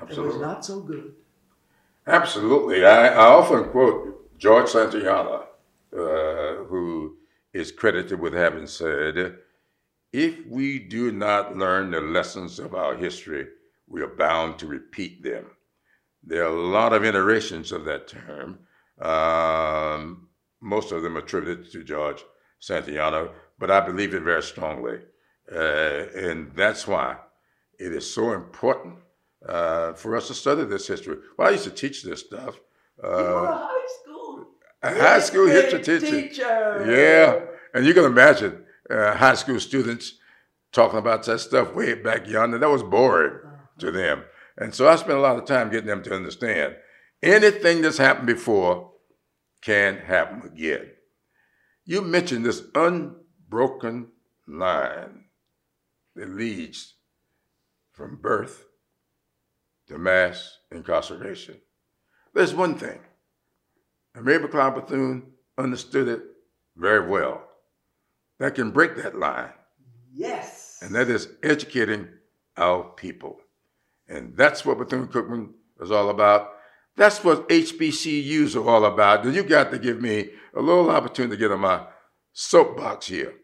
Absolutely. 0.01 0.23
It 0.23 0.33
was 0.33 0.41
not 0.41 0.65
so 0.65 0.81
good. 0.81 1.13
Absolutely. 2.05 2.85
I, 2.85 3.07
I 3.07 3.27
often 3.27 3.65
quote 3.65 4.37
George 4.37 4.67
Santayana, 4.67 5.43
uh, 5.93 6.63
who 6.65 7.16
is 7.57 7.71
credited 7.71 8.19
with 8.19 8.33
having 8.33 8.67
said, 8.67 9.37
if 10.13 10.45
we 10.47 10.79
do 10.79 11.11
not 11.11 11.57
learn 11.57 11.91
the 11.91 12.01
lessons 12.01 12.59
of 12.59 12.73
our 12.73 12.95
history, 12.95 13.47
we 13.87 14.01
are 14.01 14.15
bound 14.15 14.59
to 14.59 14.67
repeat 14.67 15.23
them. 15.23 15.45
There 16.23 16.43
are 16.43 16.55
a 16.55 16.61
lot 16.61 16.93
of 16.93 17.03
iterations 17.03 17.71
of 17.71 17.85
that 17.85 18.07
term. 18.07 18.59
Um, 19.01 20.27
most 20.61 20.91
of 20.91 21.03
them 21.03 21.17
attributed 21.17 21.71
to 21.71 21.83
George 21.83 22.23
Santayana, 22.59 23.31
but 23.59 23.71
I 23.71 23.79
believe 23.81 24.13
it 24.13 24.23
very 24.23 24.43
strongly. 24.43 24.99
Uh, 25.51 26.05
and 26.15 26.51
that's 26.55 26.87
why 26.87 27.17
it 27.79 27.93
is 27.93 28.11
so 28.11 28.33
important 28.33 28.95
uh, 29.47 29.93
for 29.93 30.15
us 30.15 30.27
to 30.27 30.33
study 30.33 30.63
this 30.65 30.87
history. 30.87 31.17
Well, 31.37 31.47
I 31.47 31.51
used 31.51 31.63
to 31.63 31.71
teach 31.71 32.03
this 32.03 32.21
stuff. 32.21 32.59
a 33.03 33.67
high 34.83 35.19
school. 35.19 35.47
History 35.47 35.79
teacher. 35.79 35.99
teacher. 35.99 36.85
Yeah, 36.87 37.45
and 37.73 37.85
you 37.85 37.93
can 37.93 38.05
imagine 38.05 38.63
uh, 38.89 39.15
high 39.15 39.35
school 39.35 39.59
students 39.59 40.13
talking 40.71 40.99
about 40.99 41.23
that 41.23 41.39
stuff 41.39 41.73
way 41.73 41.93
back 41.95 42.27
yonder. 42.27 42.57
That 42.57 42.69
was 42.69 42.83
boring 42.83 43.39
to 43.79 43.91
them. 43.91 44.23
And 44.57 44.73
so 44.73 44.87
I 44.87 44.95
spent 44.95 45.17
a 45.17 45.21
lot 45.21 45.37
of 45.37 45.45
time 45.45 45.69
getting 45.69 45.87
them 45.87 46.03
to 46.03 46.15
understand 46.15 46.75
anything 47.21 47.81
that's 47.81 47.97
happened 47.97 48.27
before 48.27 48.91
can 49.61 49.97
happen 49.97 50.41
again. 50.51 50.91
You 51.85 52.01
mentioned 52.01 52.45
this 52.45 52.63
unbroken 52.75 54.09
line 54.47 55.25
that 56.15 56.29
leads 56.29 56.95
from 57.91 58.17
birth 58.17 58.65
to 59.87 59.97
mass 59.97 60.57
incarceration. 60.71 61.61
There's 62.33 62.53
one 62.53 62.75
thing, 62.75 62.99
and 64.17 64.25
Mary 64.25 64.39
McLeod 64.39 64.73
Bethune 64.73 65.31
understood 65.59 66.07
it 66.07 66.21
very 66.75 67.07
well, 67.07 67.43
that 68.39 68.55
can 68.55 68.71
break 68.71 68.95
that 68.95 69.17
line, 69.17 69.51
Yes. 70.11 70.79
and 70.81 70.95
that 70.95 71.07
is 71.07 71.29
educating 71.43 72.07
our 72.57 72.83
people. 72.83 73.37
And 74.07 74.35
that's 74.35 74.65
what 74.65 74.79
Bethune 74.79 75.07
Cookman 75.07 75.51
is 75.79 75.91
all 75.91 76.09
about. 76.09 76.49
That's 76.95 77.23
what 77.23 77.47
HBCUs 77.47 78.55
are 78.55 78.67
all 78.67 78.85
about. 78.85 79.23
And 79.23 79.35
you 79.35 79.43
got 79.43 79.69
to 79.69 79.77
give 79.77 80.01
me 80.01 80.29
a 80.55 80.61
little 80.61 80.89
opportunity 80.89 81.35
to 81.35 81.39
get 81.39 81.51
on 81.51 81.59
my 81.59 81.85
soapbox 82.33 83.05
here. 83.07 83.35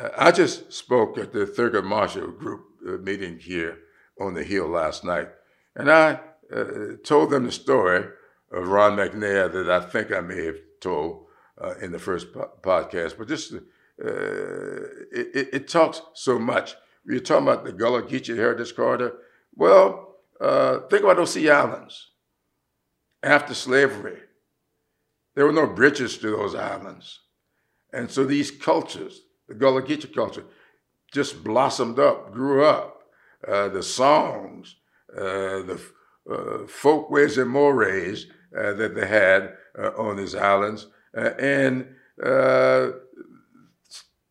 Uh, 0.00 0.08
I 0.18 0.32
just 0.32 0.72
spoke 0.72 1.16
at 1.16 1.32
the 1.32 1.46
Thurgood 1.46 1.84
Marshall 1.84 2.32
Group 2.32 2.62
uh, 2.88 2.92
meeting 2.92 3.38
here 3.38 3.78
on 4.20 4.34
the 4.34 4.42
Hill 4.42 4.66
last 4.66 5.04
night, 5.04 5.28
and 5.76 5.88
I 5.88 6.18
uh, 6.52 6.64
told 7.04 7.30
them 7.30 7.44
the 7.44 7.52
story 7.52 8.06
of 8.50 8.68
Ron 8.68 8.96
McNair 8.96 9.52
that 9.52 9.70
I 9.70 9.80
think 9.80 10.12
I 10.12 10.20
may 10.20 10.44
have 10.44 10.58
told 10.80 11.26
uh, 11.60 11.74
in 11.80 11.92
the 11.92 11.98
first 11.98 12.32
po- 12.32 12.50
podcast, 12.62 13.16
but 13.18 13.28
just 13.28 13.52
uh, 13.52 13.58
it, 14.00 15.28
it, 15.34 15.48
it 15.52 15.68
talks 15.68 16.02
so 16.14 16.38
much. 16.38 16.74
You're 17.04 17.20
talking 17.20 17.48
about 17.48 17.64
the 17.64 17.72
Gullah 17.72 18.02
Geechee 18.02 18.36
Heritage 18.36 18.74
Corridor. 18.74 19.14
Well, 19.54 20.16
uh, 20.40 20.80
think 20.90 21.04
about 21.04 21.16
those 21.16 21.32
sea 21.32 21.50
islands. 21.50 22.08
After 23.22 23.52
slavery, 23.54 24.18
there 25.34 25.44
were 25.44 25.52
no 25.52 25.66
bridges 25.66 26.16
to 26.18 26.30
those 26.30 26.54
islands. 26.54 27.20
And 27.92 28.10
so 28.10 28.24
these 28.24 28.50
cultures, 28.50 29.20
the 29.48 29.54
Gullah 29.54 29.82
Geechee 29.82 30.14
culture, 30.14 30.44
just 31.12 31.44
blossomed 31.44 31.98
up, 31.98 32.32
grew 32.32 32.64
up. 32.64 32.96
Uh, 33.46 33.68
the 33.68 33.82
songs, 33.82 34.76
uh, 35.16 35.62
the 35.62 35.80
uh, 36.30 36.66
folkways 36.66 37.38
and 37.38 37.50
mores 37.50 38.26
uh, 38.26 38.34
that 38.52 38.94
they 38.94 39.06
had 39.06 39.54
uh, 39.78 39.90
on 39.96 40.16
these 40.16 40.34
islands, 40.34 40.88
uh, 41.16 41.30
and 41.38 41.94
uh, 42.22 42.90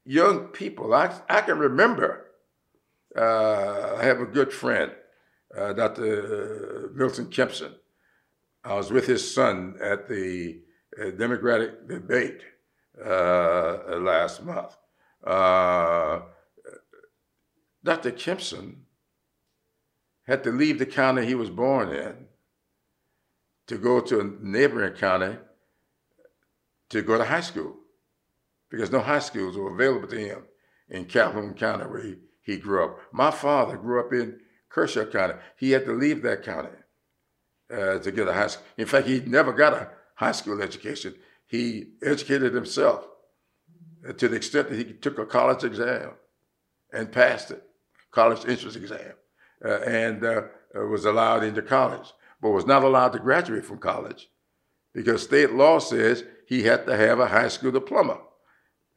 young 0.06 0.48
people. 0.48 0.94
I, 0.94 1.14
I 1.30 1.42
can 1.42 1.58
remember, 1.58 2.26
uh, 3.18 3.96
I 3.98 4.04
have 4.04 4.20
a 4.20 4.26
good 4.26 4.52
friend, 4.52 4.92
uh, 5.58 5.74
Dr. 5.74 6.92
Milton 6.96 7.28
Kempson. 7.28 7.76
I 8.64 8.76
was 8.76 8.92
with 8.92 9.08
his 9.08 9.34
son 9.34 9.76
at 9.82 10.08
the 10.08 10.62
uh, 11.00 11.12
Democratic 11.12 11.88
debate 11.88 12.42
uh, 13.04 13.98
last 13.98 14.44
month. 14.44 14.76
Uh, 15.26 16.22
Dr. 17.84 18.12
Kempson 18.12 18.86
had 20.28 20.44
to 20.44 20.52
leave 20.52 20.80
the 20.80 20.86
county 20.86 21.26
he 21.26 21.36
was 21.36 21.50
born 21.50 21.90
in 21.90 22.29
to 23.70 23.78
go 23.78 24.02
to 24.02 24.20
a 24.20 24.24
neighboring 24.42 24.96
county 24.96 25.38
to 26.90 27.04
go 27.04 27.20
to 27.20 27.24
high 27.24 27.40
school 27.40 27.76
because 28.72 28.92
no 28.92 29.00
high 29.00 29.20
schools 29.20 29.56
were 29.56 29.72
available 29.72 30.08
to 30.08 30.18
him 30.18 30.44
in 30.90 31.06
Calhoun 31.06 31.54
County 31.54 31.86
where 31.86 32.02
he, 32.02 32.16
he 32.42 32.58
grew 32.58 32.84
up. 32.84 32.98
My 33.12 33.30
father 33.30 33.78
grew 33.78 34.00
up 34.00 34.12
in 34.12 34.40
Kershaw 34.70 35.06
County. 35.06 35.36
He 35.56 35.70
had 35.70 35.86
to 35.86 35.94
leave 35.94 36.24
that 36.24 36.44
county 36.44 36.70
uh, 37.72 38.00
to 38.00 38.12
get 38.12 38.28
a 38.28 38.34
high 38.34 38.48
school. 38.48 38.66
In 38.76 38.88
fact, 38.88 39.06
he 39.06 39.20
never 39.20 39.54
got 39.54 39.74
a 39.74 39.92
high 40.16 40.32
school 40.32 40.64
education. 40.64 41.14
He 41.46 41.90
educated 42.02 42.56
himself 42.56 43.08
uh, 44.08 44.14
to 44.14 44.28
the 44.28 44.36
extent 44.36 44.70
that 44.70 44.78
he 44.78 44.94
took 44.94 45.20
a 45.20 45.28
college 45.28 45.64
exam 45.64 46.14
and 46.92 47.12
passed 47.12 47.52
it, 47.52 47.62
college 48.10 48.48
entrance 48.48 48.76
exam, 48.76 49.14
uh, 49.64 49.82
and 49.82 50.26
uh, 50.26 50.42
was 50.74 51.06
allowed 51.06 51.44
into 51.44 51.62
college, 51.62 52.14
but 52.41 52.52
was 52.52 52.65
not 52.65 52.84
allowed 52.84 53.13
to 53.13 53.19
graduate 53.19 53.65
from 53.65 53.80
college 53.80 54.30
because 54.93 55.23
state 55.23 55.54
law 55.54 55.80
says 55.80 56.23
he 56.47 56.63
had 56.63 56.86
to 56.86 56.95
have 56.95 57.19
a 57.19 57.28
high 57.28 57.47
school 57.47 57.71
diploma. 57.71 58.19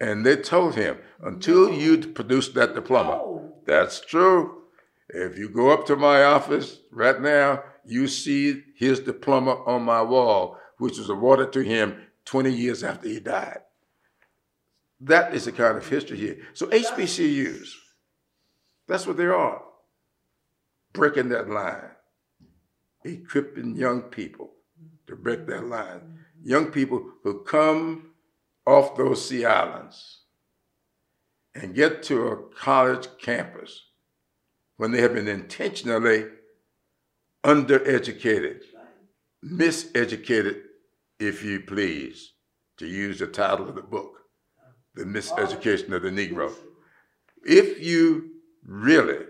And 0.01 0.27
they 0.27 0.37
told 0.37 0.75
him, 0.75 0.99
until 1.23 1.73
you 1.73 1.99
produce 1.99 2.49
that 2.51 2.75
diploma, 2.75 3.11
No. 3.11 3.55
that's 3.67 4.01
true. 4.01 4.63
If 5.09 5.39
you 5.39 5.49
go 5.49 5.71
up 5.71 5.87
to 5.87 5.97
my 5.97 6.25
office 6.25 6.79
right 6.91 7.21
now, 7.21 7.63
you 7.85 8.09
see 8.09 8.63
his 8.77 9.01
diploma 9.01 9.63
on 9.67 9.83
my 9.83 10.03
wall, 10.03 10.57
which 10.79 10.99
was 10.99 11.09
awarded 11.11 11.53
to 11.53 11.61
him 11.61 12.01
20 12.25 12.51
years 12.51 12.83
after 12.83 13.09
he 13.09 13.21
died. 13.21 13.61
That 15.01 15.35
is 15.35 15.45
the 15.45 15.53
kind 15.53 15.77
of 15.77 15.87
history 15.89 16.17
here. 16.17 16.39
So 16.55 16.67
HBCUs, 16.67 17.69
that's 18.89 19.07
what 19.07 19.17
they 19.17 19.27
are. 19.27 19.63
Breaking 20.93 21.29
that 21.31 21.49
line, 21.49 21.91
equipping 23.05 23.77
young 23.77 24.03
people 24.03 24.53
to 25.07 25.17
break 25.17 25.47
that 25.47 25.61
mm-hmm. 25.61 25.71
line. 25.71 26.19
Young 26.45 26.71
people 26.71 27.05
who 27.23 27.43
come 27.45 28.13
off 28.67 28.97
those 28.97 29.29
sea 29.29 29.45
islands 29.45 30.23
and 31.55 31.75
get 31.75 32.03
to 32.05 32.27
a 32.29 32.37
college 32.55 33.07
campus 33.21 33.83
when 34.77 34.91
they 34.91 35.01
have 35.01 35.15
been 35.15 35.29
intentionally 35.29 36.27
undereducated, 37.45 38.63
miseducated, 39.45 40.63
if 41.19 41.45
you 41.45 41.61
please, 41.61 42.33
to 42.79 42.87
use 42.87 43.19
the 43.19 43.27
title 43.27 43.69
of 43.69 43.75
the 43.75 43.83
book, 43.83 44.15
The 44.95 45.05
Miseducation 45.05 45.93
of 45.93 46.03
the 46.03 46.11
Negro. 46.11 46.51
Oh, 46.51 46.57
if 47.45 47.83
you 47.83 48.31
really 48.65 49.27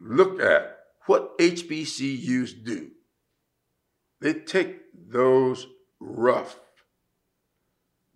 look 0.00 0.40
at 0.40 0.78
what 1.06 1.36
HBCUs 1.38 2.64
do, 2.64 2.90
they 4.20 4.34
take 4.34 4.80
those 4.94 5.66
rough, 6.00 6.58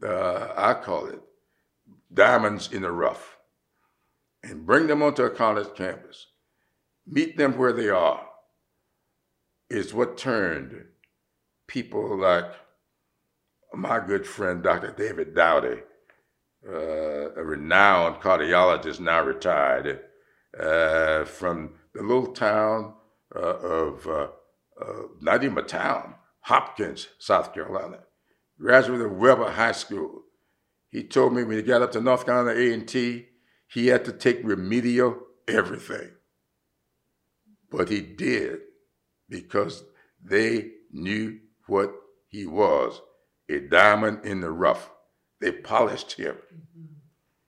uh, 0.03 0.49
I 0.57 0.75
call 0.75 1.07
it 1.07 1.21
diamonds 2.13 2.73
in 2.73 2.83
the 2.83 2.93
rough, 2.93 3.37
and 4.43 4.67
bring 4.67 4.87
them 4.87 5.03
onto 5.03 5.25
a 5.25 5.31
college 5.31 5.75
campus, 5.75 6.27
meet 7.07 7.37
them 7.37 7.59
where 7.59 7.73
they 7.73 7.89
are, 7.89 8.25
is 9.69 9.93
what 9.93 10.17
turned 10.17 10.85
people 11.67 12.19
like 12.21 12.53
my 13.75 14.01
good 14.01 14.27
friend 14.27 14.63
Dr. 14.63 14.95
David 14.97 15.35
Dowdy, 15.35 15.83
uh, 16.67 17.33
a 17.35 17.45
renowned 17.45 18.17
cardiologist 18.17 19.01
now 19.01 19.23
retired 19.23 20.01
uh, 20.59 21.25
from 21.25 21.75
the 21.97 22.03
little 22.03 22.33
town 22.33 22.95
uh, 23.35 23.39
of, 23.39 24.07
uh, 24.07 24.29
uh, 24.81 25.03
not 25.21 25.43
even 25.43 25.59
a 25.59 25.63
town, 25.63 26.15
Hopkins, 26.41 27.09
South 27.19 27.53
Carolina. 27.55 28.01
Graduated 28.61 29.07
of 29.07 29.13
Weber 29.13 29.51
High 29.51 29.73
School. 29.73 30.23
He 30.91 31.03
told 31.03 31.35
me 31.35 31.45
when 31.45 31.57
he 31.57 31.63
got 31.63 31.83
up 31.83 31.93
to 31.93 32.01
North 32.01 32.25
Carolina 32.25 32.59
A&T, 32.59 33.27
he 33.69 33.87
had 33.89 34.05
to 34.05 34.13
take 34.13 34.41
remedial 34.43 35.19
everything. 35.49 36.11
But 37.71 37.89
he 37.89 38.01
did 38.01 38.61
because 39.29 39.83
they 40.23 40.71
knew 40.93 41.41
what 41.67 41.93
he 42.29 42.47
was, 42.47 43.01
a 43.49 43.61
diamond 43.61 44.25
in 44.25 44.41
the 44.41 44.51
rough. 44.51 44.91
They 45.41 45.53
polished 45.53 46.13
him. 46.13 46.37
Mm-hmm. 46.37 46.85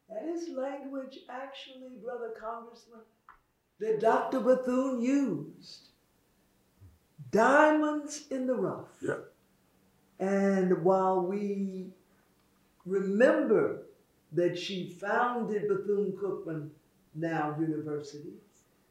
That 0.08 0.34
is 0.34 0.48
language, 0.48 1.18
actually, 1.30 1.90
Brother 2.02 2.34
Congressman, 2.40 3.00
that 3.80 4.00
Dr. 4.00 4.40
Bethune 4.40 5.00
used. 5.00 5.88
Diamonds 7.30 8.24
in 8.30 8.46
the 8.46 8.54
rough. 8.54 8.88
Yeah. 9.02 9.14
And 10.18 10.82
while 10.82 11.20
we 11.20 11.90
remember 12.86 13.82
that 14.32 14.58
she 14.58 14.88
founded 15.00 15.68
Bethune 15.68 16.12
Cookman 16.12 16.70
now 17.14 17.56
University, 17.58 18.32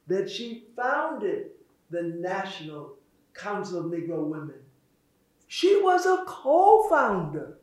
that 0.07 0.29
she 0.29 0.65
founded 0.75 1.47
the 1.89 2.03
National 2.03 2.93
Council 3.33 3.79
of 3.79 3.85
Negro 3.87 4.25
Women, 4.25 4.59
she 5.47 5.79
was 5.81 6.05
a 6.05 6.23
co 6.27 6.87
founder 6.89 7.57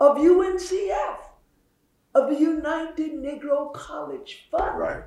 of 0.00 0.16
UNCF, 0.16 1.18
of 2.14 2.30
the 2.30 2.38
United 2.38 3.12
Negro 3.12 3.72
College 3.72 4.48
Fund. 4.50 4.78
Right. 4.78 5.04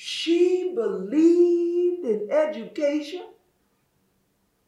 She 0.00 0.74
believed 0.76 2.04
in 2.04 2.30
education 2.30 3.30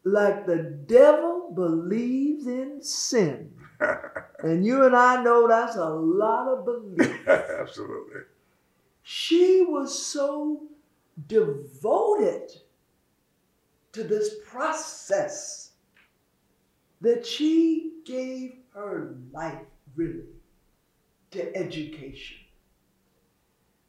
like 0.02 0.44
the 0.44 0.56
devil 0.88 1.52
believes 1.54 2.48
in 2.48 2.82
sin. 2.82 3.54
and 4.40 4.66
you 4.66 4.84
and 4.84 4.96
I 4.96 5.22
know 5.22 5.46
that's 5.46 5.76
a 5.76 5.88
lot 5.88 6.48
of 6.48 6.64
belief. 6.64 7.16
Absolutely. 7.28 8.22
She 9.04 9.62
was 9.62 9.96
so 10.04 10.64
devoted 11.28 12.50
to 13.92 14.02
this 14.02 14.34
process 14.48 15.70
that 17.02 17.24
she 17.24 18.00
gave 18.04 18.56
her 18.74 19.14
life 19.30 19.62
really 19.94 20.24
to 21.30 21.56
education. 21.56 22.38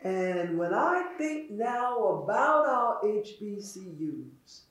And 0.03 0.57
when 0.57 0.73
I 0.73 1.13
think 1.17 1.51
now 1.51 2.23
about 2.23 2.65
our 2.65 3.01
HBCUs, 3.03 4.61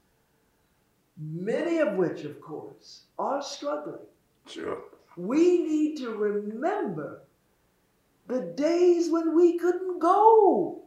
many 1.16 1.78
of 1.78 1.94
which, 1.94 2.24
of 2.24 2.40
course, 2.40 3.04
are 3.18 3.40
struggling, 3.42 4.06
Sure. 4.46 4.82
we 5.16 5.62
need 5.62 5.98
to 5.98 6.14
remember 6.14 7.22
the 8.26 8.40
days 8.56 9.10
when 9.10 9.36
we 9.36 9.58
couldn't 9.58 10.00
go 10.00 10.82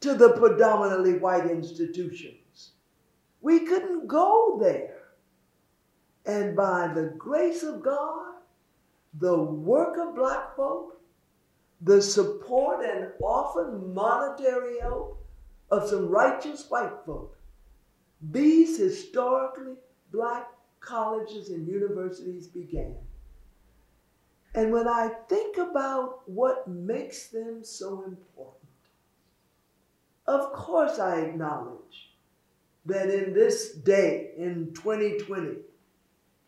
to 0.00 0.14
the 0.14 0.30
predominantly 0.32 1.18
white 1.18 1.50
institutions. 1.50 2.72
We 3.42 3.60
couldn't 3.66 4.06
go 4.06 4.58
there. 4.60 5.00
And 6.26 6.56
by 6.56 6.88
the 6.88 7.14
grace 7.18 7.62
of 7.62 7.82
God, 7.82 8.34
the 9.18 9.42
work 9.42 9.96
of 9.98 10.14
black 10.14 10.56
folk, 10.56 11.00
the 11.84 12.00
support 12.00 12.84
and 12.84 13.08
often 13.22 13.94
monetary 13.94 14.80
help 14.80 15.22
of 15.70 15.88
some 15.88 16.08
righteous 16.08 16.68
white 16.68 16.92
folk, 17.04 17.36
these 18.30 18.78
historically 18.78 19.74
black 20.10 20.48
colleges 20.80 21.50
and 21.50 21.68
universities 21.68 22.46
began. 22.46 22.96
And 24.54 24.72
when 24.72 24.88
I 24.88 25.10
think 25.28 25.58
about 25.58 26.28
what 26.28 26.68
makes 26.68 27.26
them 27.26 27.64
so 27.64 28.04
important, 28.04 28.70
of 30.26 30.52
course 30.52 30.98
I 30.98 31.20
acknowledge 31.20 32.12
that 32.86 33.10
in 33.10 33.34
this 33.34 33.72
day, 33.72 34.30
in 34.38 34.72
2020, 34.74 35.56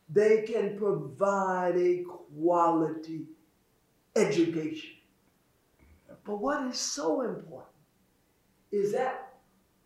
they 0.09 0.43
can 0.43 0.78
provide 0.78 1.76
a 1.76 2.05
quality 2.05 3.22
education. 4.14 4.95
But 6.27 6.41
what 6.41 6.66
is 6.66 6.79
so 6.79 7.22
important 7.22 7.68
is 8.72 8.93
that 8.93 9.35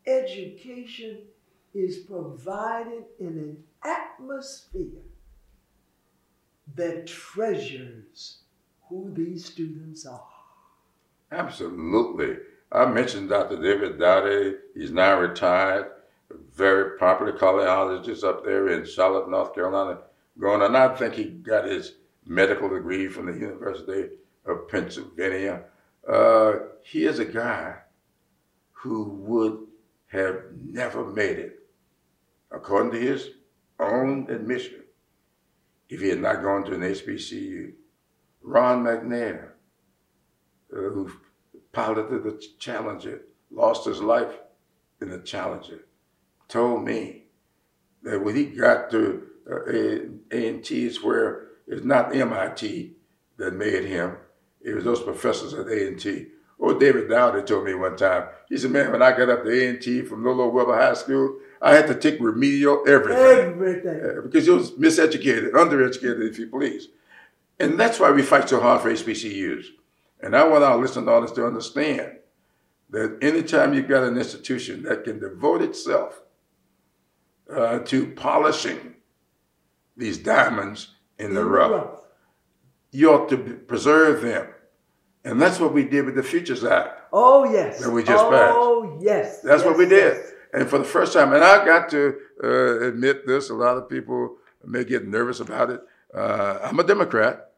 education 0.07 1.19
is 1.75 1.99
provided 1.99 3.05
in 3.19 3.27
an 3.27 3.65
atmosphere 3.85 5.03
that 6.75 7.07
treasures 7.07 8.39
who 8.89 9.13
these 9.13 9.45
students 9.45 10.07
are. 10.07 10.27
Absolutely. 11.31 12.39
I 12.73 12.87
mentioned 12.87 13.29
Dr. 13.29 13.61
David 13.61 13.99
Dowdy. 13.99 14.55
He's 14.75 14.91
now 14.91 15.21
retired, 15.21 15.91
very 16.55 16.99
popular 16.99 17.33
cardiologist 17.33 18.25
up 18.25 18.45
there 18.45 18.69
in 18.69 18.85
Charlotte, 18.87 19.29
North 19.29 19.55
Carolina. 19.55 19.99
Going 20.39 20.63
on, 20.63 20.75
I 20.75 20.95
think 20.95 21.15
he 21.15 21.25
got 21.25 21.67
his 21.67 21.97
medical 22.25 22.69
degree 22.69 23.09
from 23.09 23.27
the 23.27 23.39
University 23.39 24.15
of 24.47 24.69
Pennsylvania. 24.69 25.65
Uh, 26.09 26.53
he 26.83 27.05
is 27.05 27.19
a 27.19 27.25
guy 27.25 27.77
who 28.73 29.05
would 29.05 29.67
have 30.09 30.43
never 30.65 31.05
made 31.05 31.39
it, 31.39 31.61
according 32.51 32.93
to 32.93 32.99
his 32.99 33.31
own 33.79 34.29
admission, 34.31 34.83
if 35.89 36.01
he 36.01 36.09
had 36.09 36.21
not 36.21 36.43
gone 36.43 36.65
to 36.65 36.75
an 36.75 36.81
HBCU. 36.81 37.73
Ron 38.43 38.85
McNair, 38.85 39.51
uh, 40.73 40.77
who 40.77 41.13
piloted 41.73 42.25
the 42.25 42.43
Challenger, 42.59 43.23
lost 43.51 43.87
his 43.87 44.01
life 44.01 44.33
in 45.01 45.11
the 45.11 45.19
Challenger, 45.19 45.85
told 46.49 46.85
me 46.85 47.25
that 48.03 48.23
when 48.23 48.35
he 48.35 48.47
got 48.47 48.91
to 48.91 49.27
uh, 49.51 49.71
A&T, 50.31 50.87
it's 50.87 51.03
where 51.03 51.49
it's 51.67 51.85
not 51.85 52.15
MIT 52.15 52.97
that 53.37 53.55
made 53.55 53.85
him. 53.85 54.17
It 54.63 54.75
was 54.75 54.85
those 54.85 55.03
professors 55.03 55.55
at 55.55 55.69
A&T. 55.69 56.27
Oh, 56.63 56.79
David 56.79 57.09
Dowdy 57.09 57.43
told 57.43 57.65
me 57.65 57.75
one 57.75 57.97
time. 57.97 58.29
He 58.49 58.59
said, 58.59 58.71
"Man, 58.71 58.93
when 58.93 59.03
I 59.03 59.17
got 59.17 59.31
up 59.31 59.45
to 59.45 59.51
A&T 59.51 60.03
from 60.03 60.25
Little 60.25 60.51
Weber 60.51 60.77
High 60.77 60.95
School, 60.95 61.39
I 61.63 61.75
had 61.75 61.87
to 61.87 61.95
take 61.95 62.21
remedial 62.21 62.85
everything, 62.87 63.53
Everything. 63.53 64.01
Uh, 64.05 64.21
because 64.23 64.45
he 64.45 64.51
was 64.51 64.73
miseducated, 64.73 65.53
undereducated, 65.53 66.29
if 66.29 66.39
you 66.39 66.49
please." 66.49 66.89
And 67.59 67.79
that's 67.79 67.99
why 67.99 68.11
we 68.11 68.23
fight 68.23 68.49
so 68.49 68.61
hard 68.61 68.83
for 68.83 68.91
HBCUs. 68.91 69.67
And 70.23 70.37
I 70.37 70.47
want 70.47 70.65
our 70.65 70.77
listeners 70.77 71.33
to 71.33 71.47
understand 71.47 72.19
that 72.91 73.19
anytime 73.23 73.73
you've 73.73 73.89
got 73.89 74.03
an 74.03 74.19
institution 74.19 74.83
that 74.83 75.05
can 75.05 75.19
devote 75.19 75.63
itself 75.63 76.23
uh, 77.51 77.79
to 77.81 78.07
polishing 78.13 78.97
these 79.97 80.19
diamonds 80.19 80.95
in 81.19 81.35
the 81.35 81.45
rough, 81.45 82.01
you 82.93 83.13
ought 83.13 83.29
to 83.31 83.37
preserve 83.37 84.23
them. 84.23 84.49
And 85.25 85.41
that's 85.41 85.61
what 85.61 85.75
we 85.75 85.85
did 85.85 86.07
with 86.07 86.15
the 86.15 86.23
Futures 86.23 86.65
Act. 86.65 87.01
Oh, 87.13 87.45
yes. 87.45 87.81
That 87.81 87.91
we 87.91 88.03
just 88.03 88.25
passed. 88.31 88.55
Oh, 88.57 88.99
yes. 89.03 89.41
That's 89.43 89.65
what 89.65 89.77
we 89.77 89.85
did. 89.87 90.15
yes. 90.17 90.33
And 90.53 90.69
for 90.69 90.79
the 90.79 90.85
first 90.85 91.13
time, 91.13 91.33
and 91.33 91.45
I 91.45 91.65
got 91.65 91.89
to 91.91 92.17
uh, 92.43 92.81
admit 92.89 93.27
this, 93.27 93.51
a 93.51 93.55
lot 93.55 93.77
of 93.77 93.89
people 93.89 94.37
may 94.65 94.85
get 94.85 95.07
nervous 95.07 95.41
about 95.41 95.71
it. 95.71 95.81
Uh, 96.13 96.59
I'm 96.63 96.79
a 96.81 96.85
Democrat, 96.85 97.51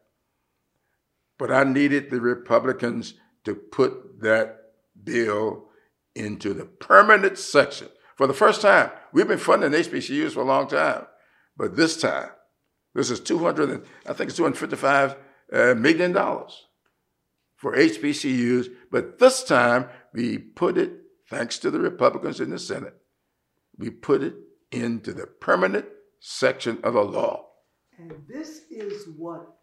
but 1.37 1.51
I 1.51 1.63
needed 1.63 2.09
the 2.09 2.21
Republicans 2.21 3.15
to 3.45 3.55
put 3.55 4.21
that 4.21 4.59
bill 5.03 5.65
into 6.15 6.53
the 6.53 6.65
permanent 6.65 7.37
section. 7.37 7.89
For 8.15 8.27
the 8.27 8.33
first 8.33 8.61
time, 8.61 8.91
we've 9.11 9.27
been 9.27 9.39
funding 9.39 9.71
HBCUs 9.71 10.33
for 10.33 10.41
a 10.41 10.45
long 10.45 10.67
time, 10.67 11.07
but 11.57 11.75
this 11.75 11.99
time, 11.99 12.29
this 12.93 13.09
is 13.09 13.19
200, 13.19 13.85
I 14.07 14.13
think 14.13 14.29
it's 14.29 14.37
255 14.37 15.15
uh, 15.51 15.73
million 15.75 16.11
dollars 16.11 16.67
for 17.55 17.75
HBCUs, 17.75 18.67
but 18.91 19.19
this 19.19 19.43
time 19.43 19.89
we 20.13 20.37
put 20.37 20.77
it, 20.77 20.91
thanks 21.29 21.57
to 21.59 21.71
the 21.71 21.79
Republicans 21.79 22.39
in 22.39 22.49
the 22.49 22.59
Senate, 22.59 22.95
we 23.77 23.89
put 23.89 24.21
it 24.21 24.35
into 24.71 25.13
the 25.13 25.25
permanent 25.25 25.85
section 26.19 26.79
of 26.83 26.93
the 26.93 27.01
law. 27.01 27.47
And 27.97 28.13
this 28.27 28.61
is 28.69 29.07
what 29.17 29.55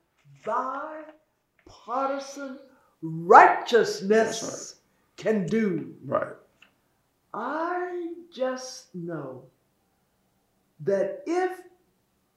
bipartisan 0.44 2.58
righteousness 3.02 4.76
can 5.16 5.46
do. 5.46 5.94
Right. 6.04 6.34
I 7.34 8.12
just 8.32 8.94
know 8.94 9.44
that 10.80 11.22
if 11.26 11.58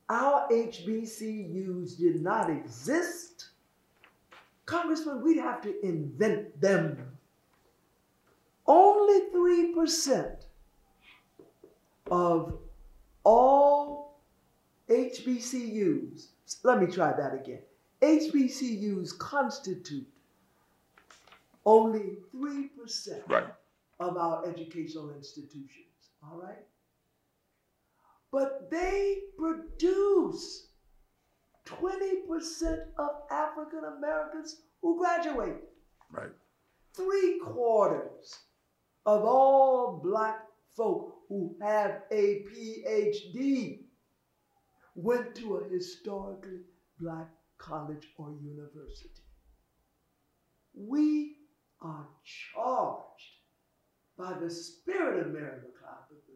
our 0.10 0.48
HBCUs 0.50 1.98
did 1.98 2.22
not 2.22 2.50
exist, 2.50 3.50
Congressman, 4.66 5.22
we'd 5.24 5.38
have 5.38 5.62
to 5.62 5.86
invent 5.86 6.60
them. 6.60 6.98
Only 8.66 9.30
3% 9.36 10.46
of 12.12 12.58
all 13.24 14.20
HBCUs, 14.90 16.28
let 16.64 16.80
me 16.80 16.88
try 16.88 17.14
that 17.14 17.34
again. 17.34 17.62
HBCUs 18.02 19.18
constitute 19.18 20.08
only 21.66 22.18
3% 22.34 23.24
Right. 23.30 23.54
of 24.00 24.18
our 24.18 24.46
educational 24.46 25.12
institutions, 25.12 25.88
all 26.22 26.38
right? 26.42 26.66
But 28.34 28.72
they 28.72 29.18
produce 29.38 30.70
20% 31.68 32.78
of 32.98 33.10
African 33.30 33.82
Americans 33.96 34.56
who 34.82 34.98
graduate. 34.98 35.58
Right. 36.12 36.32
Three 36.96 37.40
quarters 37.44 38.40
of 39.06 39.24
all 39.24 40.02
black 40.04 40.40
folk 40.76 41.14
who 41.30 41.56
have 41.62 42.02
a 42.12 42.44
PhD 42.50 43.82
went 44.96 45.36
to 45.36 45.58
a 45.58 45.70
historically 45.70 46.62
black 47.00 47.30
college 47.60 48.08
or 48.18 48.34
university. 48.42 49.22
We 50.74 51.36
are 51.84 52.08
charged 52.24 53.44
by 54.18 54.34
the 54.40 54.50
spirit 54.50 55.20
of 55.28 55.34
Mary 55.34 55.60
McLeod 55.60 56.33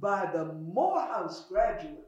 by 0.00 0.30
the 0.32 0.44
Morehouse 0.46 1.46
graduate, 1.48 2.06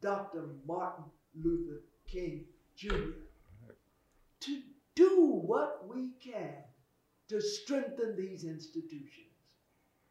Dr. 0.00 0.44
Martin 0.66 1.04
Luther 1.34 1.80
King 2.06 2.44
Jr., 2.76 3.12
to 4.40 4.60
do 4.94 5.42
what 5.44 5.88
we 5.88 6.12
can 6.22 6.54
to 7.28 7.40
strengthen 7.40 8.16
these 8.16 8.44
institutions. 8.44 9.10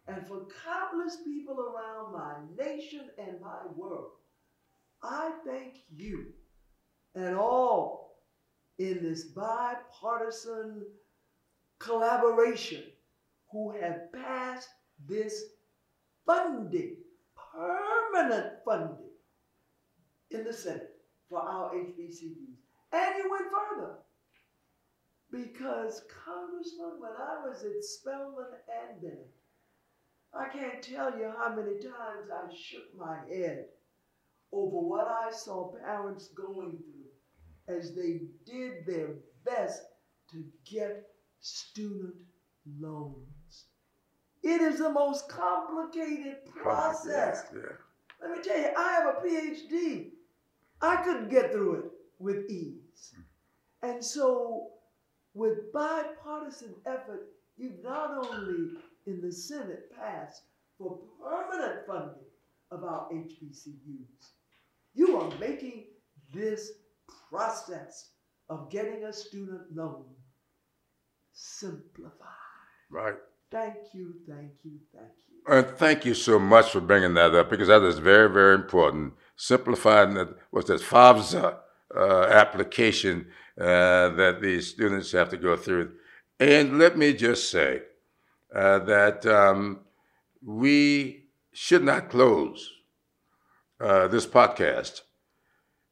And 0.07 0.27
for 0.27 0.47
countless 0.65 1.17
people 1.23 1.59
around 1.59 2.11
my 2.13 2.33
nation 2.57 3.09
and 3.17 3.39
my 3.39 3.59
world, 3.75 4.11
I 5.01 5.31
thank 5.45 5.75
you 5.95 6.33
and 7.15 7.35
all 7.35 8.17
in 8.79 9.01
this 9.03 9.25
bipartisan 9.25 10.83
collaboration 11.79 12.83
who 13.51 13.71
have 13.79 14.11
passed 14.11 14.69
this 15.07 15.43
funding, 16.25 16.95
permanent 17.53 18.53
funding, 18.65 19.09
in 20.31 20.43
the 20.43 20.53
Senate 20.53 20.95
for 21.29 21.39
our 21.39 21.73
HBCUs. 21.73 22.57
And 22.91 23.15
you 23.17 23.31
went 23.31 23.45
further. 23.51 23.95
Because, 25.31 26.03
Congressman, 26.25 26.99
when 26.99 27.11
I 27.11 27.47
was 27.47 27.63
at 27.63 27.83
Spelman 27.83 28.45
and 28.67 29.01
Bennett, 29.01 29.31
I 30.33 30.47
can't 30.49 30.81
tell 30.81 31.17
you 31.17 31.31
how 31.37 31.55
many 31.55 31.79
times 31.79 32.29
I 32.31 32.53
shook 32.55 32.95
my 32.97 33.17
head 33.29 33.65
over 34.51 34.77
what 34.87 35.07
I 35.07 35.31
saw 35.31 35.73
parents 35.83 36.29
going 36.29 36.77
through 36.77 37.75
as 37.75 37.95
they 37.95 38.21
did 38.45 38.85
their 38.85 39.15
best 39.43 39.81
to 40.31 40.43
get 40.65 41.03
student 41.39 42.15
loans. 42.79 43.42
It 44.43 44.61
is 44.61 44.79
the 44.79 44.89
most 44.89 45.29
complicated 45.29 46.45
process. 46.45 47.45
Yeah. 47.53 47.61
Let 48.21 48.37
me 48.37 48.43
tell 48.43 48.57
you, 48.57 48.69
I 48.77 48.91
have 48.91 49.15
a 49.15 49.25
PhD. 49.25 50.09
I 50.81 50.97
couldn't 50.97 51.29
get 51.29 51.51
through 51.51 51.75
it 51.75 51.85
with 52.19 52.49
ease. 52.49 53.13
And 53.81 54.03
so, 54.03 54.67
with 55.33 55.71
bipartisan 55.73 56.75
effort, 56.85 57.27
you've 57.57 57.83
not 57.83 58.11
only 58.11 58.71
in 59.05 59.21
the 59.21 59.31
Senate 59.31 59.91
passed 59.97 60.43
for 60.77 60.99
permanent 61.21 61.85
funding 61.87 62.25
of 62.71 62.83
our 62.83 63.09
HBCUs, 63.11 64.31
you 64.93 65.17
are 65.17 65.37
making 65.39 65.85
this 66.33 66.73
process 67.29 68.09
of 68.49 68.69
getting 68.69 69.05
a 69.05 69.13
student 69.13 69.61
loan 69.73 70.05
simplified. 71.31 72.27
Right. 72.89 73.15
Thank 73.53 73.93
you, 73.93 74.15
thank 74.27 74.51
you, 74.63 74.79
thank 74.91 75.11
you. 75.29 75.55
And 75.55 75.67
thank 75.77 76.05
you 76.05 76.15
so 76.15 76.39
much 76.39 76.71
for 76.71 76.81
bringing 76.81 77.13
that 77.13 77.35
up 77.35 77.51
because 77.51 77.67
that 77.67 77.83
is 77.83 77.99
very, 77.99 78.27
very 78.27 78.55
important. 78.55 79.13
Simplifying 79.35 80.15
that 80.15 80.29
what's 80.49 80.69
that 80.69 80.81
FAFSA 80.81 81.57
uh, 81.95 82.23
application 82.23 83.27
uh, 83.61 84.09
that 84.09 84.39
these 84.41 84.71
students 84.71 85.11
have 85.11 85.29
to 85.29 85.37
go 85.37 85.55
through. 85.55 85.91
And 86.39 86.79
let 86.79 86.97
me 86.97 87.13
just 87.13 87.51
say 87.51 87.83
uh, 88.55 88.79
that 88.79 89.23
um, 89.27 89.81
we 90.43 91.27
should 91.51 91.83
not 91.83 92.09
close 92.09 92.71
uh, 93.79 94.07
this 94.07 94.25
podcast 94.25 95.01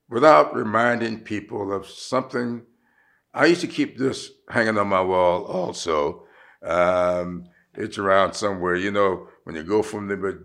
without 0.10 0.56
reminding 0.56 1.20
people 1.20 1.72
of 1.72 1.86
something. 1.86 2.64
I 3.36 3.46
used 3.46 3.62
to 3.62 3.68
keep 3.68 4.00
this 4.00 4.32
hanging 4.50 4.80
on 4.80 4.88
my 4.88 5.02
wall 5.02 5.46
also. 5.46 6.26
Um, 6.64 7.46
it's 7.76 7.98
around 7.98 8.34
somewhere, 8.34 8.76
you 8.76 8.92
know, 8.92 9.28
when 9.44 9.56
you 9.56 9.64
go 9.64 9.82
from 9.82 10.08
the 10.08 10.44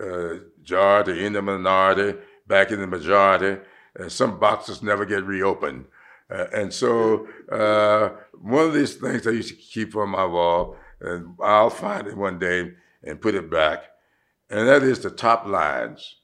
uh, 0.00 0.44
majority 0.58 1.24
in 1.24 1.32
the 1.32 1.42
minority, 1.42 2.18
back 2.46 2.70
in 2.70 2.80
the 2.80 2.86
majority, 2.86 3.60
uh, 3.98 4.08
some 4.08 4.38
boxes 4.38 4.82
never 4.82 5.04
get 5.04 5.24
reopened. 5.24 5.86
Uh, 6.30 6.46
and 6.52 6.72
so 6.72 7.26
uh, 7.50 8.10
one 8.40 8.66
of 8.66 8.74
these 8.74 8.94
things 8.96 9.26
I 9.26 9.30
used 9.30 9.48
to 9.48 9.54
keep 9.54 9.96
on 9.96 10.10
my 10.10 10.24
wall, 10.24 10.76
and 11.00 11.36
I'll 11.42 11.70
find 11.70 12.06
it 12.06 12.16
one 12.16 12.38
day 12.38 12.72
and 13.02 13.20
put 13.20 13.34
it 13.34 13.50
back, 13.50 13.84
and 14.50 14.66
that 14.68 14.82
is 14.82 15.00
the 15.00 15.10
top 15.10 15.46
lines 15.46 16.16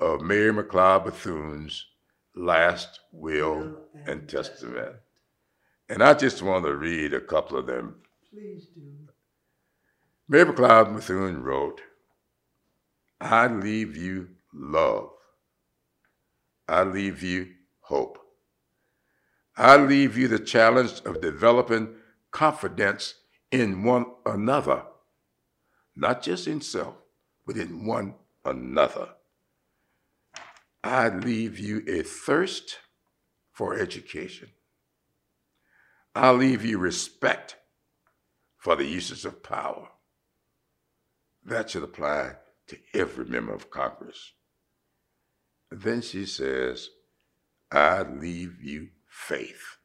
of 0.00 0.20
Mary 0.20 0.52
McLeod 0.52 1.04
Bethune's 1.04 1.86
last 2.34 3.00
will 3.12 3.76
and 4.06 4.28
testament. 4.28 4.96
And 5.88 6.02
I 6.02 6.14
just 6.14 6.42
want 6.42 6.64
to 6.64 6.74
read 6.74 7.14
a 7.14 7.20
couple 7.20 7.56
of 7.58 7.66
them. 7.66 7.96
Please 8.30 8.66
do. 8.74 9.06
Mary 10.28 10.44
McLeod 10.44 10.92
Bethune 10.92 11.40
wrote, 11.44 11.80
I 13.20 13.46
leave 13.46 13.96
you 13.96 14.30
love. 14.52 15.10
I 16.68 16.82
leave 16.82 17.22
you 17.22 17.52
hope. 17.82 18.18
I 19.56 19.76
leave 19.76 20.18
you 20.18 20.26
the 20.26 20.40
challenge 20.40 21.00
of 21.04 21.20
developing 21.20 21.94
confidence 22.32 23.14
in 23.52 23.84
one 23.84 24.06
another, 24.26 24.82
not 25.94 26.22
just 26.22 26.48
in 26.48 26.60
self, 26.60 26.96
but 27.46 27.56
in 27.56 27.86
one 27.86 28.16
another. 28.44 29.10
I 30.82 31.08
leave 31.08 31.56
you 31.56 31.84
a 31.86 32.02
thirst 32.02 32.78
for 33.52 33.78
education. 33.78 34.48
I 36.16 36.32
leave 36.32 36.64
you 36.64 36.78
respect 36.78 37.56
for 38.58 38.74
the 38.74 38.84
uses 38.84 39.24
of 39.24 39.44
power. 39.44 39.90
That 41.46 41.70
should 41.70 41.84
apply 41.84 42.32
to 42.66 42.76
every 42.92 43.24
member 43.24 43.54
of 43.54 43.70
Congress. 43.70 44.32
Then 45.70 46.02
she 46.02 46.26
says, 46.26 46.90
I 47.70 48.02
leave 48.02 48.60
you 48.60 48.88
faith, 49.08 49.78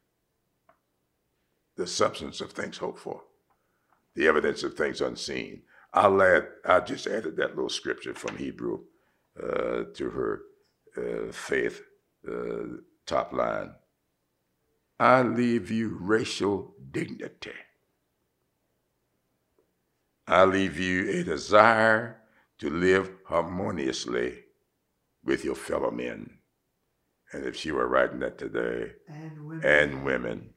the 1.78 1.86
substance 1.86 2.42
of 2.42 2.52
things 2.52 2.78
hoped 2.78 3.00
for, 3.00 3.22
the 4.16 4.28
evidence 4.28 4.64
of 4.64 4.74
things 4.74 5.02
unseen. 5.02 5.62
I'll 5.94 6.22
add, 6.22 6.48
I 6.66 6.80
just 6.80 7.06
added 7.06 7.38
that 7.38 7.56
little 7.56 7.70
scripture 7.70 8.16
from 8.16 8.38
Hebrew 8.38 8.80
uh, 9.42 9.84
to 9.94 10.10
her 10.10 10.42
uh, 10.98 11.32
faith 11.32 11.84
uh, 12.28 12.78
top 13.06 13.34
line. 13.34 13.74
I 15.00 15.22
leave 15.22 15.70
you 15.70 15.98
racial 16.00 16.74
dignity. 16.92 17.52
I 20.32 20.46
leave 20.46 20.80
you 20.80 21.10
a 21.10 21.24
desire 21.26 22.22
to 22.60 22.70
live 22.70 23.12
harmoniously 23.26 24.46
with 25.26 25.44
your 25.44 25.56
fellow 25.56 25.92
men. 25.92 26.38
And 27.34 27.46
if 27.46 27.58
she 27.58 27.74
were 27.74 27.88
writing 27.88 28.20
that 28.20 28.38
today, 28.38 28.94
And 29.10 29.46
women. 29.46 29.66
and 29.66 30.06
women, 30.06 30.54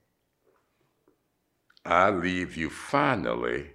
I 1.84 2.10
leave 2.10 2.56
you 2.56 2.70
finally 2.70 3.72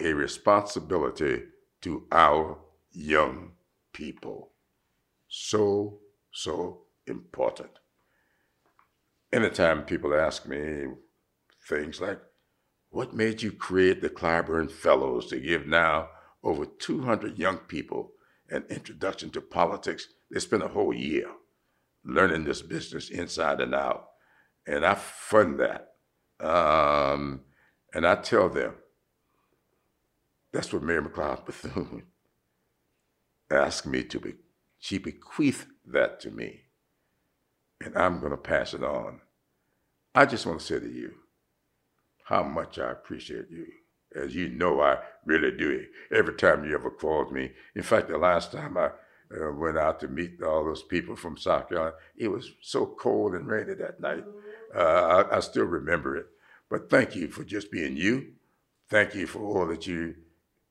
a 0.00 0.12
responsibility 0.14 1.44
to 1.82 2.06
our 2.10 2.58
young 2.90 3.52
people. 3.92 4.50
So 5.28 6.00
so 6.32 6.86
important. 7.06 7.70
Anytime 9.32 9.82
people 9.84 10.12
ask 10.12 10.44
me 10.46 10.86
things 11.68 12.00
like, 12.00 12.20
what 12.90 13.14
made 13.14 13.42
you 13.42 13.52
create 13.52 14.00
the 14.00 14.08
Clyburn 14.08 14.70
Fellows 14.70 15.26
to 15.26 15.38
give 15.38 15.66
now 15.66 16.08
over 16.42 16.64
200 16.64 17.38
young 17.38 17.58
people 17.58 18.12
an 18.48 18.64
introduction 18.70 19.30
to 19.30 19.40
politics? 19.40 20.08
They 20.30 20.40
spend 20.40 20.62
a 20.62 20.68
whole 20.68 20.94
year 20.94 21.26
learning 22.04 22.44
this 22.44 22.62
business 22.62 23.10
inside 23.10 23.60
and 23.60 23.74
out. 23.74 24.08
And 24.66 24.84
I 24.84 24.94
fund 24.94 25.60
that. 25.60 25.94
Um, 26.40 27.42
and 27.92 28.06
I 28.06 28.16
tell 28.16 28.48
them, 28.48 28.74
that's 30.52 30.72
what 30.72 30.82
Mary 30.82 31.02
McLeod 31.02 31.44
Bethune 31.44 32.04
asked 33.50 33.86
me 33.86 34.02
to 34.04 34.20
be. 34.20 34.34
She 34.78 34.98
bequeathed 34.98 35.66
that 35.86 36.20
to 36.20 36.30
me. 36.30 36.62
And 37.84 37.96
I'm 37.96 38.20
going 38.20 38.32
to 38.32 38.38
pass 38.38 38.72
it 38.74 38.82
on. 38.82 39.20
I 40.14 40.24
just 40.24 40.46
want 40.46 40.60
to 40.60 40.66
say 40.66 40.80
to 40.80 40.90
you 40.90 41.14
how 42.28 42.42
much 42.42 42.78
I 42.78 42.90
appreciate 42.90 43.46
you. 43.50 43.66
As 44.14 44.34
you 44.34 44.50
know, 44.50 44.82
I 44.82 44.98
really 45.24 45.50
do. 45.56 45.86
Every 46.12 46.34
time 46.34 46.64
you 46.64 46.74
ever 46.74 46.90
called 46.90 47.32
me. 47.32 47.52
In 47.74 47.82
fact, 47.82 48.08
the 48.08 48.18
last 48.18 48.52
time 48.52 48.76
I 48.76 48.90
uh, 49.34 49.52
went 49.52 49.78
out 49.78 49.98
to 50.00 50.08
meet 50.08 50.42
all 50.42 50.62
those 50.62 50.82
people 50.82 51.16
from 51.16 51.38
South 51.38 51.70
Carolina, 51.70 51.94
it 52.18 52.28
was 52.28 52.52
so 52.60 52.84
cold 52.84 53.34
and 53.34 53.46
rainy 53.46 53.72
that 53.74 54.00
night. 54.00 54.24
Uh, 54.76 55.24
I, 55.30 55.36
I 55.36 55.40
still 55.40 55.64
remember 55.64 56.16
it. 56.16 56.26
But 56.68 56.90
thank 56.90 57.16
you 57.16 57.28
for 57.28 57.44
just 57.44 57.70
being 57.70 57.96
you. 57.96 58.32
Thank 58.90 59.14
you 59.14 59.26
for 59.26 59.40
all 59.40 59.66
that 59.66 59.86
you 59.86 60.14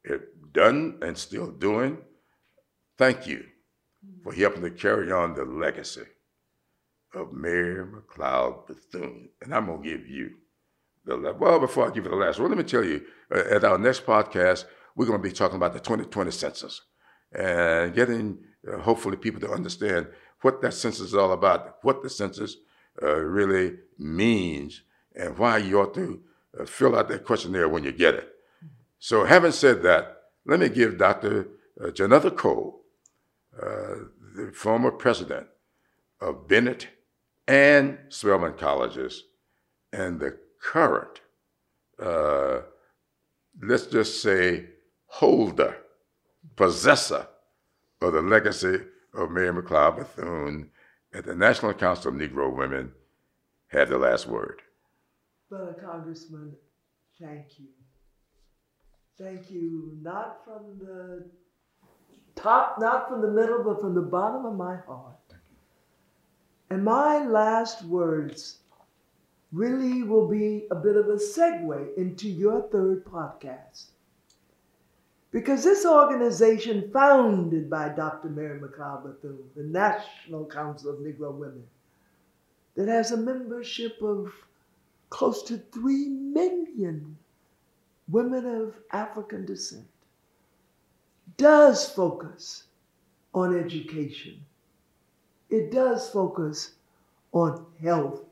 have 0.07 0.21
done 0.53 0.99
and 1.01 1.17
still 1.17 1.49
doing. 1.49 1.97
Thank 2.99 3.25
you 3.25 3.45
for 4.23 4.31
helping 4.31 4.61
to 4.61 4.69
carry 4.69 5.11
on 5.11 5.33
the 5.33 5.45
legacy 5.45 6.05
of 7.15 7.33
Mary 7.33 7.83
McLeod 7.83 8.67
Bethune. 8.67 9.29
And 9.41 9.55
I'm 9.55 9.65
going 9.65 9.81
to 9.81 9.89
give 9.89 10.07
you 10.07 10.35
the, 11.07 11.35
well, 11.39 11.59
before 11.59 11.87
I 11.87 11.93
give 11.93 12.03
you 12.03 12.11
the 12.11 12.15
last 12.15 12.39
well, 12.39 12.49
let 12.49 12.57
me 12.57 12.63
tell 12.63 12.83
you, 12.83 13.01
uh, 13.33 13.43
at 13.49 13.63
our 13.63 13.77
next 13.77 14.05
podcast, 14.05 14.65
we're 14.95 15.05
going 15.05 15.21
to 15.21 15.27
be 15.27 15.33
talking 15.33 15.55
about 15.55 15.73
the 15.73 15.79
2020 15.79 16.31
census 16.31 16.81
and 17.31 17.93
getting, 17.93 18.39
uh, 18.71 18.79
hopefully, 18.79 19.17
people 19.17 19.39
to 19.41 19.51
understand 19.51 20.07
what 20.41 20.61
that 20.61 20.73
census 20.73 21.07
is 21.07 21.15
all 21.15 21.31
about, 21.31 21.77
what 21.81 22.03
the 22.03 22.09
census 22.09 22.57
uh, 23.01 23.15
really 23.15 23.77
means, 23.97 24.81
and 25.15 25.37
why 25.37 25.57
you 25.57 25.79
ought 25.79 25.93
to 25.93 26.21
uh, 26.59 26.65
fill 26.65 26.95
out 26.95 27.07
that 27.07 27.25
questionnaire 27.25 27.69
when 27.69 27.83
you 27.83 27.91
get 27.91 28.15
it. 28.15 28.29
So, 28.99 29.25
having 29.25 29.51
said 29.51 29.83
that, 29.83 30.17
let 30.45 30.59
me 30.59 30.69
give 30.69 30.97
Dr. 30.97 31.47
Uh, 31.79 31.87
Johnnetta 31.87 32.35
Cole, 32.35 32.81
the 33.53 34.51
former 34.53 34.91
president 34.91 35.47
of 36.21 36.47
Bennett 36.47 36.87
and 37.47 37.97
Spelman 38.09 38.53
colleges, 38.53 39.23
and 39.91 40.19
the 40.19 40.37
current, 40.61 41.21
uh, 42.01 42.59
let's 43.61 43.87
just 43.87 44.21
say, 44.21 44.65
holder, 45.07 45.77
possessor 46.55 47.27
of 48.01 48.13
the 48.13 48.21
legacy 48.21 48.79
of 49.13 49.31
Mary 49.31 49.51
McLeod 49.51 49.97
Bethune 49.97 50.69
at 51.13 51.25
the 51.25 51.35
National 51.35 51.73
Council 51.73 52.11
of 52.11 52.19
Negro 52.19 52.55
Women, 52.55 52.91
have 53.67 53.89
the 53.89 53.97
last 53.97 54.27
word. 54.27 54.61
Brother 55.49 55.73
Congressman, 55.73 56.53
thank 57.19 57.59
you. 57.59 57.67
Thank 59.17 59.49
you, 59.49 59.97
not 60.01 60.45
from 60.45 60.77
the 60.79 61.25
top, 62.35 62.77
not 62.79 63.09
from 63.09 63.21
the 63.21 63.31
middle, 63.31 63.63
but 63.63 63.81
from 63.81 63.95
the 63.95 64.01
bottom 64.01 64.45
of 64.45 64.55
my 64.55 64.75
heart. 64.85 65.15
And 66.69 66.83
my 66.83 67.25
last 67.25 67.83
words 67.83 68.59
really 69.51 70.03
will 70.03 70.27
be 70.27 70.67
a 70.71 70.75
bit 70.75 70.95
of 70.95 71.07
a 71.07 71.15
segue 71.15 71.95
into 71.97 72.27
your 72.27 72.63
third 72.69 73.05
podcast. 73.05 73.85
Because 75.31 75.63
this 75.63 75.85
organization, 75.85 76.89
founded 76.91 77.69
by 77.69 77.89
Dr. 77.89 78.29
Mary 78.29 78.59
McLeod 78.59 79.03
Bethune, 79.03 79.49
the 79.55 79.63
National 79.63 80.45
Council 80.45 80.91
of 80.91 80.99
Negro 80.99 81.33
Women, 81.33 81.63
that 82.75 82.87
has 82.87 83.11
a 83.11 83.17
membership 83.17 84.01
of 84.01 84.33
close 85.09 85.43
to 85.43 85.57
3 85.57 86.07
million 86.07 87.17
women 88.09 88.45
of 88.45 88.75
African 88.91 89.45
descent, 89.45 89.87
does 91.37 91.89
focus 91.89 92.63
on 93.33 93.57
education. 93.57 94.39
It 95.49 95.71
does 95.71 96.09
focus 96.09 96.73
on 97.31 97.65
health 97.81 98.26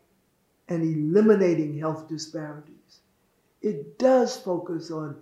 and 0.69 0.83
eliminating 0.83 1.77
health 1.77 2.07
disparities. 2.07 2.99
It 3.61 3.97
does 3.97 4.37
focus 4.37 4.91
on 4.91 5.17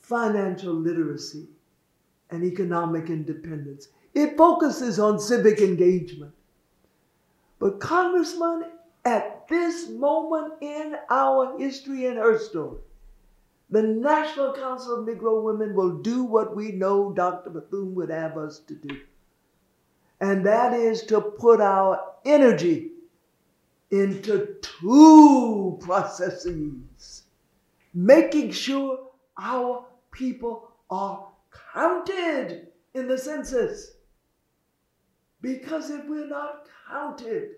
financial 0.00 0.74
literacy 0.74 1.46
and 2.30 2.44
economic 2.44 3.08
independence. 3.08 3.88
It 4.14 4.36
focuses 4.36 4.98
on 4.98 5.18
civic 5.18 5.60
engagement. 5.60 6.32
But, 7.58 7.80
Congressman, 7.80 8.64
at 9.04 9.48
this 9.48 9.88
moment 9.88 10.54
in 10.60 10.96
our 11.10 11.58
history 11.58 12.06
and 12.06 12.16
her 12.16 12.38
story, 12.38 12.78
the 13.70 13.82
National 13.82 14.52
Council 14.52 15.00
of 15.00 15.06
Negro 15.06 15.42
Women 15.42 15.74
will 15.74 15.98
do 15.98 16.24
what 16.24 16.54
we 16.54 16.72
know 16.72 17.12
Dr. 17.12 17.50
Bethune 17.50 17.94
would 17.94 18.10
have 18.10 18.36
us 18.36 18.58
to 18.60 18.74
do. 18.74 19.00
And 20.20 20.44
that 20.46 20.74
is 20.74 21.02
to 21.04 21.20
put 21.20 21.60
our 21.60 22.00
energy 22.24 22.91
into 23.92 24.56
two 24.62 25.78
processes, 25.82 27.24
making 27.92 28.50
sure 28.50 28.98
our 29.38 29.84
people 30.10 30.72
are 30.90 31.28
counted 31.74 32.68
in 32.94 33.06
the 33.06 33.18
census. 33.18 33.92
Because 35.42 35.90
if 35.90 36.06
we're 36.06 36.26
not 36.26 36.66
counted, 36.88 37.50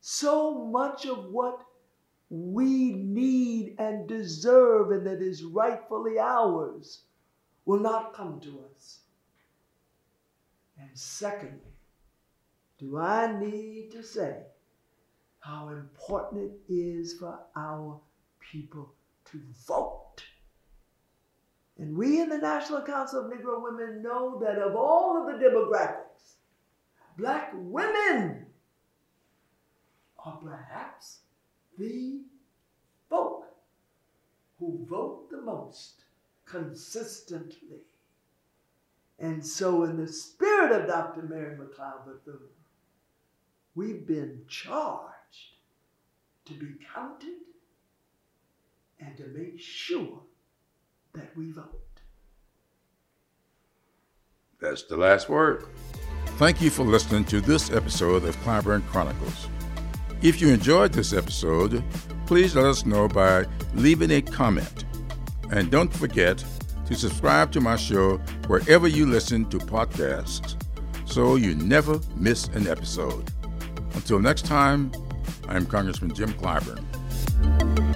so 0.00 0.64
much 0.64 1.06
of 1.06 1.26
what 1.26 1.62
we 2.28 2.92
need 2.92 3.76
and 3.78 4.08
deserve 4.08 4.90
and 4.90 5.06
that 5.06 5.22
is 5.22 5.44
rightfully 5.44 6.18
ours 6.18 7.02
will 7.66 7.78
not 7.78 8.14
come 8.14 8.40
to 8.40 8.64
us. 8.74 8.98
And 10.80 10.90
secondly, 10.94 11.72
do 12.78 12.98
I 12.98 13.38
need 13.38 13.92
to 13.92 14.02
say 14.02 14.38
how 15.46 15.68
important 15.68 16.50
it 16.68 16.72
is 16.72 17.14
for 17.14 17.38
our 17.54 18.00
people 18.40 18.92
to 19.24 19.40
vote. 19.66 20.22
And 21.78 21.96
we 21.96 22.20
in 22.20 22.30
the 22.30 22.38
National 22.38 22.82
Council 22.82 23.24
of 23.24 23.30
Negro 23.30 23.62
Women 23.62 24.02
know 24.02 24.40
that 24.40 24.58
of 24.58 24.74
all 24.74 25.16
of 25.20 25.26
the 25.26 25.44
demographics, 25.44 26.34
black 27.16 27.52
women 27.54 28.46
are 30.24 30.38
perhaps 30.42 31.18
the 31.78 32.22
folk 33.08 33.44
who 34.58 34.84
vote 34.88 35.30
the 35.30 35.42
most 35.42 36.04
consistently. 36.44 37.82
And 39.18 39.44
so, 39.44 39.84
in 39.84 39.96
the 39.96 40.08
spirit 40.08 40.72
of 40.72 40.88
Dr. 40.88 41.22
Mary 41.22 41.56
McLeod 41.56 42.04
Bethune, 42.06 42.48
we've 43.74 44.06
been 44.06 44.42
charged 44.48 45.15
to 46.46 46.54
be 46.54 46.76
counted 46.94 47.34
and 49.00 49.16
to 49.16 49.26
make 49.28 49.58
sure 49.58 50.20
that 51.14 51.36
we 51.36 51.50
vote. 51.50 51.82
That's 54.60 54.84
the 54.84 54.96
last 54.96 55.28
word. 55.28 55.66
Thank 56.38 56.60
you 56.60 56.70
for 56.70 56.84
listening 56.84 57.24
to 57.26 57.40
this 57.40 57.70
episode 57.70 58.24
of 58.24 58.36
Clyburn 58.38 58.86
Chronicles. 58.86 59.48
If 60.22 60.40
you 60.40 60.48
enjoyed 60.48 60.92
this 60.92 61.12
episode, 61.12 61.82
please 62.26 62.56
let 62.56 62.64
us 62.64 62.86
know 62.86 63.08
by 63.08 63.46
leaving 63.74 64.10
a 64.10 64.22
comment. 64.22 64.84
And 65.50 65.70
don't 65.70 65.92
forget 65.92 66.44
to 66.86 66.94
subscribe 66.94 67.52
to 67.52 67.60
my 67.60 67.76
show 67.76 68.18
wherever 68.46 68.88
you 68.88 69.06
listen 69.06 69.44
to 69.50 69.58
podcasts 69.58 70.56
so 71.06 71.36
you 71.36 71.54
never 71.54 72.00
miss 72.16 72.48
an 72.48 72.66
episode. 72.66 73.30
Until 73.94 74.18
next 74.18 74.46
time, 74.46 74.90
I'm 75.48 75.66
Congressman 75.66 76.14
Jim 76.14 76.32
Clyburn. 76.34 77.95